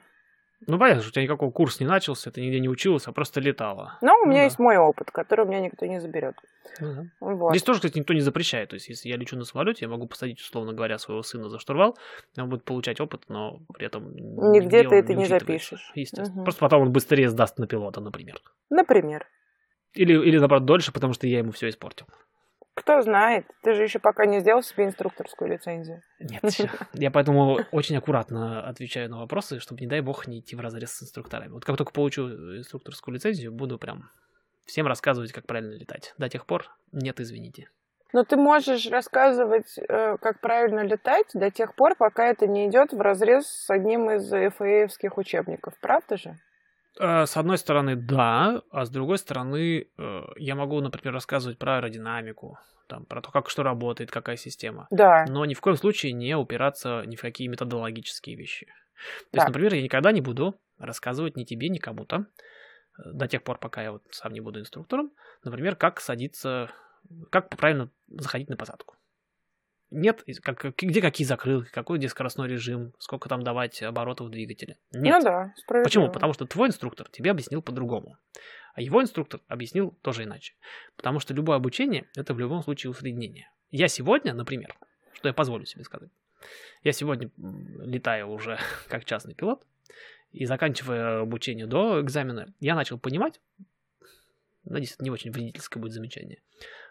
[0.68, 3.40] Ну, понятно, что у тебя никакого курса не начался, ты нигде не училась, а просто
[3.40, 3.98] летала.
[4.02, 4.44] Но у Ну меня да.
[4.46, 6.36] есть мой опыт, который у меня никто не заберет.
[6.80, 7.06] Ну да.
[7.20, 7.52] Вот.
[7.52, 8.70] Здесь тоже, кстати, никто не запрещает.
[8.70, 11.60] То есть, если я лечу на самолете, я могу посадить, условно говоря, своего сына за
[11.60, 11.98] штурвал,
[12.38, 15.46] он будет получать опыт, но при этом Нигде нигде ты это не учитывается.
[15.46, 15.92] запишешь.
[15.96, 16.36] Естественно.
[16.36, 16.44] Мгм.
[16.46, 18.42] Просто потом он быстрее сдаст на пилота, например.
[18.70, 19.28] Например.
[19.94, 22.08] Или, или наоборот, дольше, потому что я ему все испортил.
[22.76, 26.02] Кто знает, ты же еще пока не сделал себе инструкторскую лицензию.
[26.20, 26.44] Нет,
[26.94, 30.92] я поэтому очень аккуратно отвечаю на вопросы, чтобы, не дай бог, не идти в разрез
[30.92, 31.54] с инструкторами.
[31.54, 34.10] Вот как только получу инструкторскую лицензию, буду прям
[34.66, 36.14] всем рассказывать, как правильно летать.
[36.18, 37.70] До тех пор нет, извините.
[38.12, 42.94] Но ты можешь рассказывать, э, как правильно летать до тех пор, пока это не идет
[42.94, 46.38] в разрез с одним из ФАЭвских учебников, правда же?
[47.00, 51.78] Э, С одной стороны, да, а с другой стороны, э, я могу, например, рассказывать про
[51.78, 54.88] аэродинамику, там, про то, как что работает, какая система.
[54.92, 55.26] Да.
[55.28, 58.68] Но ни в коем случае не упираться ни в какие методологические вещи.
[58.68, 58.72] То
[59.34, 59.38] Да.
[59.40, 62.28] есть, например, я никогда не буду рассказывать ни тебе, ни кому-то,
[63.00, 65.12] э, до тех пор, пока я вот сам не буду инструктором,
[65.44, 66.72] например, как садиться,
[67.32, 68.96] как правильно заходить на посадку.
[69.92, 74.78] Нет, как, как- где какие закрылки, какой где скоростной режим, сколько там давать оборотов двигателя.
[74.92, 75.18] Нет.
[75.18, 75.84] Ну да, справедливо.
[75.86, 76.12] Почему?
[76.12, 78.18] Потому что твой инструктор тебе объяснил по-другому,
[78.74, 80.54] а его инструктор объяснил тоже иначе.
[80.96, 83.50] Потому что любое обучение– это в любом случае усреднение.
[83.72, 84.76] Я сегодня, например,
[85.14, 86.10] что я позволю себе сказать,
[86.84, 88.58] Я сегодня летаю уже
[88.90, 89.66] как частный пилот,
[90.32, 93.40] и заканчивая обучение до экзамена, я начал понимать,
[94.66, 96.42] надеюсь, это не очень вредительское будет замечание,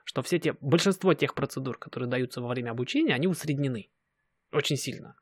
[0.04, 3.90] что все те, большинство тех процедур, которые даются во время обучения, они усреднены
[4.52, 5.16] очень сильно.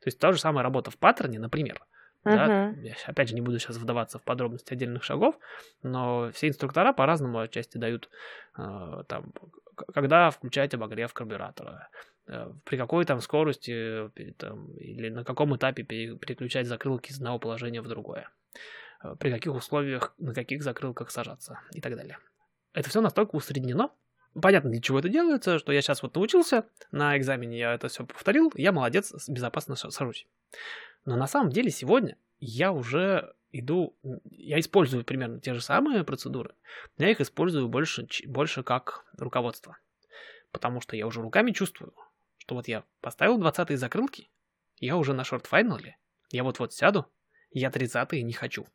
[0.00, 1.84] То есть та же самая работа в паттерне, например,
[2.24, 2.36] Uh-huh.
[2.36, 2.74] Да?
[2.80, 5.38] Я, опять же, не буду сейчас вдаваться в подробности отдельных шагов,
[5.82, 8.08] но все инструктора по-разному отчасти дают,
[8.56, 9.32] э, там,
[9.92, 11.90] когда включать обогрев карбюратора,
[12.26, 17.38] э, при какой там скорости э, там, или на каком этапе переключать закрылки из одного
[17.38, 18.30] положения в другое,
[19.18, 22.18] при каких условиях, на каких закрылках сажаться и так далее.
[22.72, 23.90] Это все настолько усреднено,
[24.40, 28.04] понятно, для чего это делается, что я сейчас вот научился, на экзамене я это все
[28.04, 30.26] повторил, я молодец, безопасно сажусь.
[31.04, 33.96] Но на самом деле сегодня я уже иду,
[34.30, 36.54] я использую примерно те же самые процедуры,
[36.98, 39.78] но я их использую больше, больше как руководство.
[40.50, 41.94] Потому что я уже руками чувствую,
[42.38, 44.30] что вот я поставил 20 закрылки,
[44.76, 45.96] я уже на шорт-файнале,
[46.30, 47.06] я вот-вот сяду,
[47.50, 48.66] я 30 не хочу.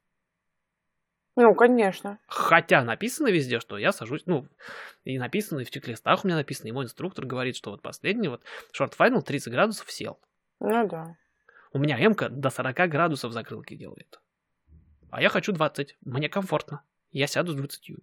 [1.41, 2.19] Ну, конечно.
[2.27, 4.49] Хотя написано везде, что я сажусь, ну,
[5.05, 8.27] и написано, и в чек-листах у меня написано, и мой инструктор говорит, что вот последний
[8.27, 8.43] вот
[8.73, 10.19] short final 30 градусов сел.
[10.59, 11.15] Ну да.
[11.71, 14.19] У меня М-ка до 40 градусов закрылки делает.
[15.11, 15.95] А я хочу 20.
[16.01, 16.83] Мне комфортно.
[17.11, 17.99] Я сяду с 20.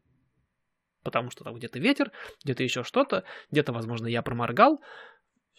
[1.03, 2.13] Потому что там где-то ветер,
[2.43, 4.81] где-то еще что-то, где-то, возможно, я проморгал.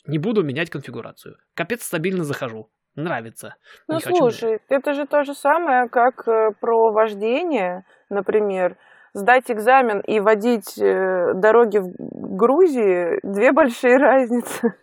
[0.08, 1.38] Не буду менять конфигурацию.
[1.54, 3.56] Капец стабильно захожу нравится.
[3.88, 4.64] Ну, не слушай, хочу...
[4.70, 8.76] это же то же самое, как э, про вождение, например.
[9.14, 14.74] Сдать экзамен и водить э, дороги в Грузии– две большие разницы.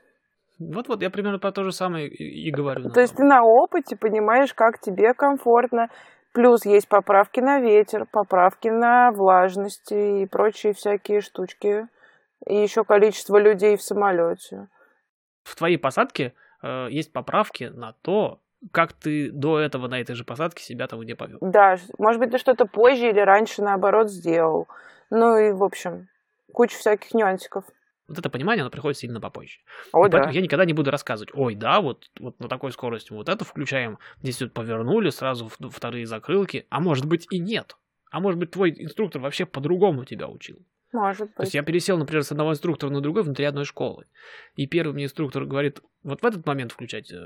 [0.59, 2.89] Вот-вот, я примерно про то же самое и, и говорю.
[2.91, 5.89] То есть ты на опыте понимаешь, как тебе комфортно.
[6.33, 11.87] Плюс есть поправки на ветер, поправки на влажность и прочие всякие штучки.
[12.47, 14.69] И еще количество людей в самолете.
[15.45, 16.35] В твоей посадке
[16.65, 18.41] э, есть поправки на то,
[18.73, 21.39] как ты до этого на этой же посадке себя там где повел.
[21.41, 24.69] Да, может быть, ты что-то позже или раньше, наоборот, сделал.
[25.11, 26.09] Ну и, в общем,
[26.53, 27.65] куча всяких нюансиков.
[28.09, 29.61] Вот это понимание, оно приходит сильно попозже.
[29.93, 30.19] О, и да.
[30.19, 33.45] Поэтому я никогда не буду рассказывать, ой, да, вот, вот на такой скорости вот это
[33.45, 37.77] включаем, здесь вот повернули, сразу вторые закрылки, а может быть и нет.
[38.11, 40.59] А может быть твой инструктор вообще по-другому тебя учил.
[40.95, 41.34] Может быть.
[41.34, 44.07] То есть я пересел, например, с одного инструктора на другой внутри одной школы.
[44.55, 47.16] И первый мне инструктор говорит, вот в этот момент включать э,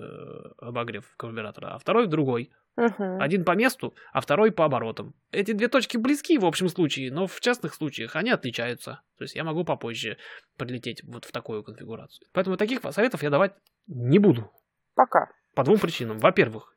[0.56, 2.50] обогрев карбюратора, а второй в другой.
[2.76, 3.18] Угу.
[3.20, 5.12] Один по месту, а второй по оборотам.
[5.32, 9.02] Эти две точки близки в общем случае, но в частных случаях они отличаются.
[9.18, 10.16] То есть я могу попозже
[10.56, 12.26] подлететь вот в такую конфигурацию.
[12.32, 13.52] Поэтому таких советов я давать
[13.86, 14.50] не буду.
[14.94, 15.28] Пока.
[15.54, 16.18] По двум причинам.
[16.18, 16.74] Во-первых,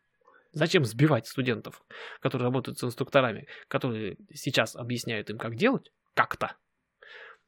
[0.54, 1.82] Зачем сбивать студентов,
[2.20, 6.58] которые работают с инструкторами, которые сейчас объясняют им, как делать, как-то,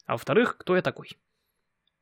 [0.06, 1.18] а во-вторых, кто я такой?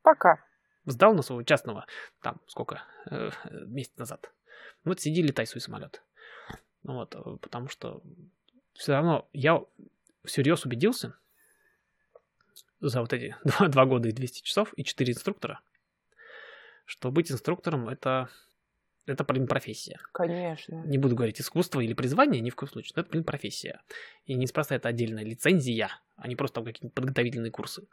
[0.02, 0.44] Пока.
[0.86, 1.86] Сдал на своего частного,
[2.22, 3.30] там, сколько, э,
[3.68, 4.32] месяц назад.
[4.84, 6.02] Вот сиди, летай свой самолет.
[6.84, 8.02] Ну вот, э, потому что
[8.74, 9.62] все равно я
[10.26, 11.16] всерьез убедился
[12.80, 15.62] за вот эти два, два года и 200 часов и 4 инструктора,
[16.86, 18.30] что быть инструктором это
[19.06, 20.00] это, блин, профессия.
[20.14, 20.84] Конечно.
[20.86, 22.94] Не буду говорить искусство или призвание, ни в коем случае.
[22.96, 23.82] Но это, блин, профессия.
[24.26, 27.88] И неспроста это отдельная лицензия, а не просто какие-то подготовительные курсы.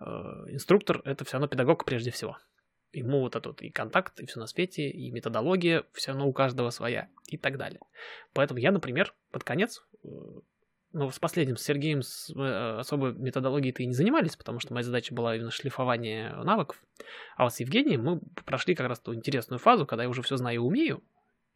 [0.00, 0.04] Э,
[0.48, 2.38] инструктор— это все равно педагог прежде всего.
[2.92, 6.70] Ему вот этот и контакт, и все на свете, и методология все равно у каждого
[6.70, 7.80] своя, и так далее.
[8.32, 10.08] Поэтому я, например, под конец э,
[10.96, 14.82] ну, с последним, с Сергеем, с э, особой методологией-то и не занимались, потому что моя
[14.82, 16.82] задача была именно шлифование навыков.
[17.36, 20.38] А вот с Евгением мы прошли как раз ту интересную фазу, когда я уже все
[20.38, 21.02] знаю и умею,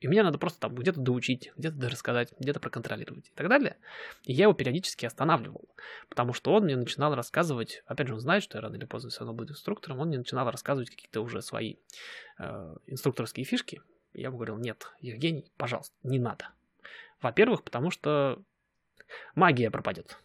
[0.00, 3.78] и мне надо просто там где-то доучить, где-то рассказать, где-то проконтролировать и так далее.
[4.24, 5.70] И я его периодически останавливал,
[6.10, 9.08] потому что он мне начинал рассказывать, опять же, он знает, что я рано или поздно
[9.08, 11.76] все равно буду инструктором, он мне начинал рассказывать какие-то уже свои
[12.38, 13.80] э, инструкторские фишки.
[14.12, 16.50] И я ему говорил, нет, Евгений, пожалуйста, не надо.
[17.22, 18.42] Во-первых, потому что
[19.34, 20.18] магия пропадет.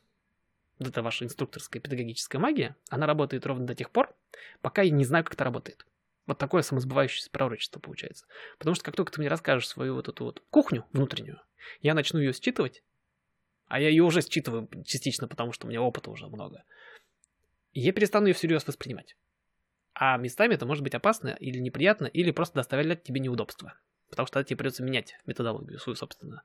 [0.80, 4.14] Вот эта ваша инструкторская педагогическая магия, она работает ровно до тех пор,
[4.62, 5.86] пока я не знаю, как это работает.
[6.26, 8.26] Вот такое самосбывающееся пророчество получается.
[8.58, 11.40] Потому что как только ты мне расскажешь свою вот эту вот кухню внутреннюю,
[11.82, 12.84] я начну ее считывать,
[13.68, 16.64] а я ее уже считываю частично, потому что у меня опыта уже много,
[17.72, 19.16] и я перестану ее всерьез воспринимать.
[19.94, 23.78] А местами это может быть опасно или неприятно, или просто доставлять тебе неудобства.
[24.10, 26.42] Потому что тебе придется менять методологию свою собственную.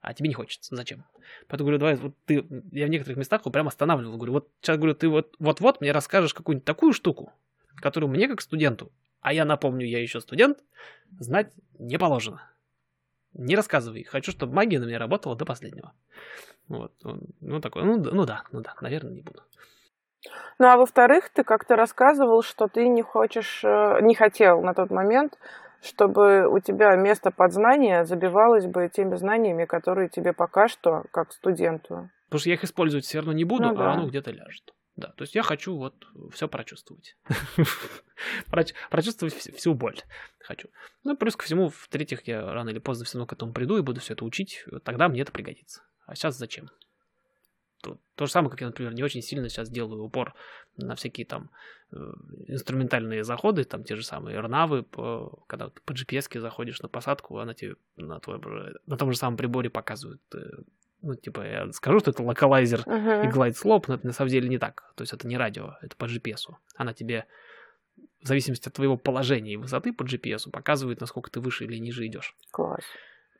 [0.00, 0.74] А тебе не хочется.
[0.74, 1.04] Зачем?
[1.48, 4.16] Поэтому говорю, давай, вот ты, я в некоторых местах вот прям останавливал.
[4.16, 7.32] Говорю, вот сейчас говорю, ты вот, вот-вот мне расскажешь какую-нибудь такую штуку,
[7.76, 10.58] которую мне как студенту, а я напомню, я еще студент,
[11.18, 12.42] знать не положено.
[13.32, 14.04] Не рассказывай.
[14.04, 15.92] Хочу, чтобы магия на меня работала до последнего.
[16.68, 16.92] Вот.
[17.40, 19.42] Ну, такой, ну, ну да, ну да, наверное, не буду.
[20.58, 24.90] Ну а во-вторых, ты как-то рассказывал, что ты не хочешь, э, не хотел на тот
[24.90, 25.38] момент,
[25.82, 32.10] чтобы у тебя место подзнания забивалось бы теми знаниями, которые тебе пока что, как студенту.
[32.28, 33.92] Потому что я их использовать все равно не буду, Ну а да.
[33.92, 34.74] оно где-то ляжет.
[34.96, 35.94] Да, то есть я хочу вот
[36.32, 37.16] все прочувствовать.
[38.50, 39.98] Проч- Прочувствовать вс- всю боль
[40.40, 40.68] хочу.
[41.04, 43.82] Ну, плюс ко всему, в-третьих, я рано или поздно все равно к этому приду и
[43.82, 44.64] буду все это учить.
[44.84, 45.82] Тогда мне это пригодится.
[46.06, 46.68] А сейчас зачем?
[47.82, 50.34] То, то же самое, как я, например, не очень сильно сейчас делаю упор
[50.76, 51.50] на всякие там
[51.92, 51.96] э,
[52.46, 57.38] инструментальные заходы, там те же самые эрнавы, по- когда ты по GPS заходишь на посадку,
[57.38, 58.40] она тебе на, твой,
[58.86, 60.38] на том же самом приборе показывает э,
[61.02, 63.30] ну, типа, я скажу, что это локалайзер и Мгм.
[63.30, 64.92] глайд слоп, но это на самом деле не так.
[64.96, 66.48] То есть это не радио, это по GPS.
[66.76, 67.26] Она тебе
[68.22, 72.06] в зависимости от твоего положения и высоты по GPS показывает, насколько ты выше или ниже
[72.06, 72.36] идешь.
[72.50, 72.84] Класс.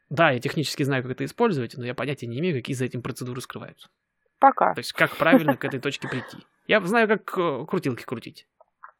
[0.09, 3.03] Да, я технически знаю, как это использовать, но я понятия не имею, какие за этим
[3.03, 3.89] процедуры скрываются.
[4.41, 4.75] Пока.
[4.75, 6.39] То есть как правильно к этой точке прийти.
[6.67, 8.49] Я знаю, как э, крутилки крутить.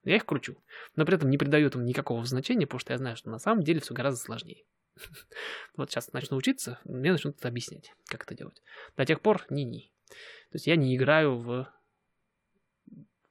[0.05, 0.57] Я их кручу.
[0.97, 3.63] Но при этом не придаю этому никакого значения, потому что я знаю, что на самом
[3.63, 4.65] деле все гораздо сложнее.
[5.77, 8.63] Вот сейчас начну учиться, мне начнут это объяснять, как это делать.
[8.97, 9.91] До тех пор ни-ни.
[10.51, 11.73] То есть я не играю в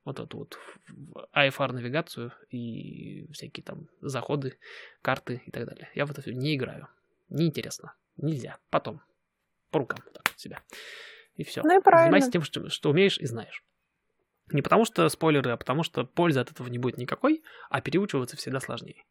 [0.06, 0.58] вот эту вот
[0.88, 4.58] в IFR навигацию и всякие там заходы,
[5.04, 5.90] карты и так далее.
[5.94, 6.88] Я в это все не играю.
[7.30, 7.94] Неинтересно.
[8.18, 8.58] Нельзя.
[8.72, 9.02] Потом.
[9.70, 10.64] По рукам так, себя.
[11.40, 11.62] И все.
[11.64, 12.12] Ну и правильно.
[12.12, 13.64] Занимайся тем, что, что умеешь и знаешь.
[14.52, 18.36] Не потому что спойлеры, а потому что пользы от этого не будет никакой, а переучиваться
[18.36, 19.06] всегда сложнее.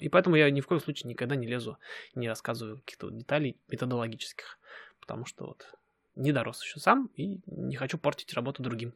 [0.00, 1.78] И поэтому я ни в коем случае никогда не лезу,
[2.16, 4.58] не рассказываю каких-то деталей методологических.
[4.98, 5.72] Потому что вот
[6.16, 8.92] не дорос еще сам и не хочу портить работу другим.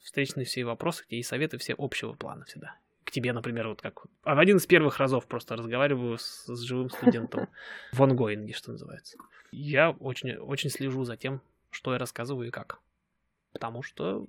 [0.00, 2.74] Встречные все вопросы, и советы все общего плана всегда.
[3.04, 4.02] К тебе, например, вот как...
[4.24, 7.48] А в один из первых разов просто разговариваю с, с живым студентом
[7.92, 9.16] в онгоинге, что называется.
[9.52, 11.40] Я очень, очень слежу за тем,
[11.70, 12.80] что я рассказываю и как.
[13.52, 14.26] Потому что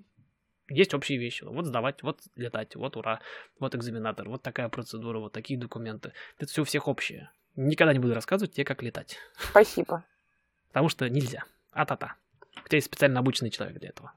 [0.69, 1.43] есть общие вещи.
[1.43, 3.21] Вот сдавать, вот летать, вот ура,
[3.59, 6.13] вот экзаменатор, вот такая процедура, вот такие документы.
[6.37, 7.31] Это все у всех общее.
[7.55, 9.17] Никогда не буду рассказывать тебе, как летать.
[9.37, 10.05] Спасибо.
[10.69, 11.43] Потому что нельзя.
[11.71, 12.15] А-та-та.
[12.63, 14.13] У тебя есть специально обученный человек для этого.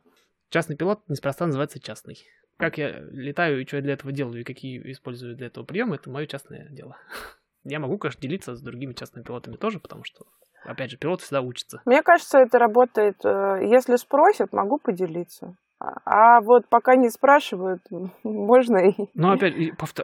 [0.51, 2.18] Частный пилот неспроста называется частный.
[2.59, 5.97] Как я летаю и что я для этого делаю, и какие использую для этого приемы,
[5.97, 6.97] это мое частное дело.
[7.64, 10.27] Я могу, конечно, делиться с другими частными пилотами тоже, потому что,
[10.65, 11.81] опять же, пилот всегда учится.
[11.85, 13.17] Мне кажется, это работает.
[13.25, 15.57] э, Если спросят, могу поделиться.
[15.79, 17.83] А а вот пока не спрашивают,
[18.23, 19.09] можно и...
[19.15, 19.55] Но опять,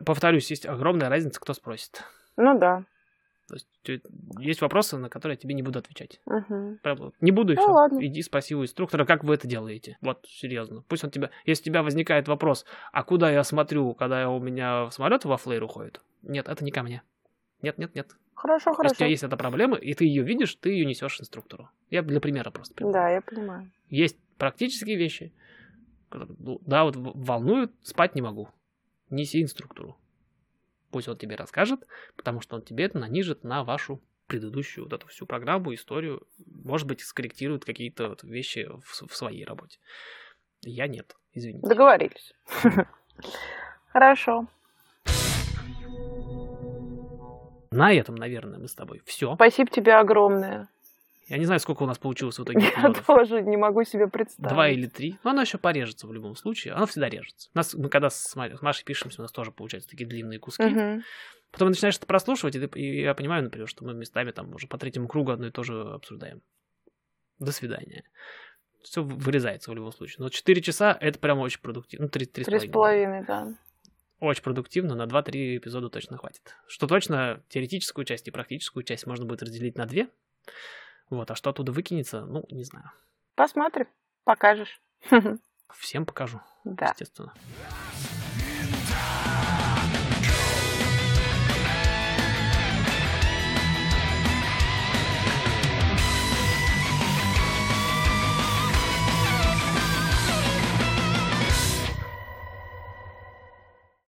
[0.05, 2.03] повторюсь, есть огромная разница, кто спросит.
[2.37, 2.85] Ну да.
[3.49, 4.05] То есть
[4.39, 6.21] есть вопросы, на которые я тебе не буду отвечать.
[6.83, 8.05] Прям вот Не буду и Ну ладно.
[8.05, 9.97] Иди спроси у инструктора, как вы это делаете.
[10.03, 10.83] Вот, серьезно.
[10.87, 11.31] Пусть он тебя...
[11.47, 15.63] Если у тебя возникает вопрос, а куда я смотрю, когда у меня самолет во флейр
[15.63, 16.03] уходит?
[16.23, 17.03] Нет, это не ко мне.
[17.63, 18.11] Нет, нет, нет.
[18.39, 18.95] Хорошо, Если у хорошо.
[18.95, 21.70] тебя есть эта проблема, и ты ее видишь, ты ее несешь инструктору.
[21.91, 22.72] Я для примера просто.
[22.72, 22.93] привел.
[22.93, 23.68] Да, я понимаю.
[23.89, 25.32] Есть практические вещи,
[26.09, 28.49] которые, ну, да, вот волнуют, спать не могу.
[29.11, 29.97] Неси инструктору.
[30.93, 31.80] Пусть он тебе расскажет,
[32.16, 36.24] потому что он тебе это нанижит на вашу предыдущую вот эту всю программу, историю.
[36.47, 39.80] Может быть, скорректирует какие-то вот вещи в, в своей работе.
[40.62, 41.66] Я нет, извините.
[41.66, 42.34] Договорились.
[43.89, 44.47] Хорошо.
[47.71, 49.35] На этом, наверное, мы с тобой все.
[49.35, 50.69] Спасибо тебе огромное.
[51.27, 53.05] Я не знаю, сколько у нас получилось в итоге Я эпизодов.
[53.05, 54.51] тоже не могу себе представить.
[54.51, 55.19] Два или три.
[55.25, 56.73] Но оно еще порежется в любом случае.
[56.73, 57.51] Оно всегда режется.
[57.55, 60.39] У нас, мы когда с, Ма- с Машей пишемся, у нас тоже получаются такие длинные
[60.39, 60.64] куски.
[60.64, 61.03] Мгм.
[61.53, 64.66] Потом начинаешь это прослушивать, и, ты- и я понимаю, например, что мы местами там уже
[64.69, 66.41] по третьему кругу одно и то же обсуждаем.
[67.39, 68.05] До свидания.
[68.83, 70.16] Все вырезается в любом случае.
[70.21, 72.05] Но 4 часа это прям очень продуктивно.
[72.07, 73.49] Ну, 3, Три с половиной, да.
[74.21, 76.57] Очень продуктивно, на 2-3 эпизода точно хватит.
[76.66, 80.09] Что точно, теоретическую часть и практическую часть можно будет разделить на две.
[81.09, 82.91] Вот, а что оттуда выкинется, ну, не знаю.
[83.37, 83.87] Посмотрим.
[84.25, 84.81] Покажешь.
[85.79, 86.89] Всем покажу, Да.
[86.91, 87.33] естественно.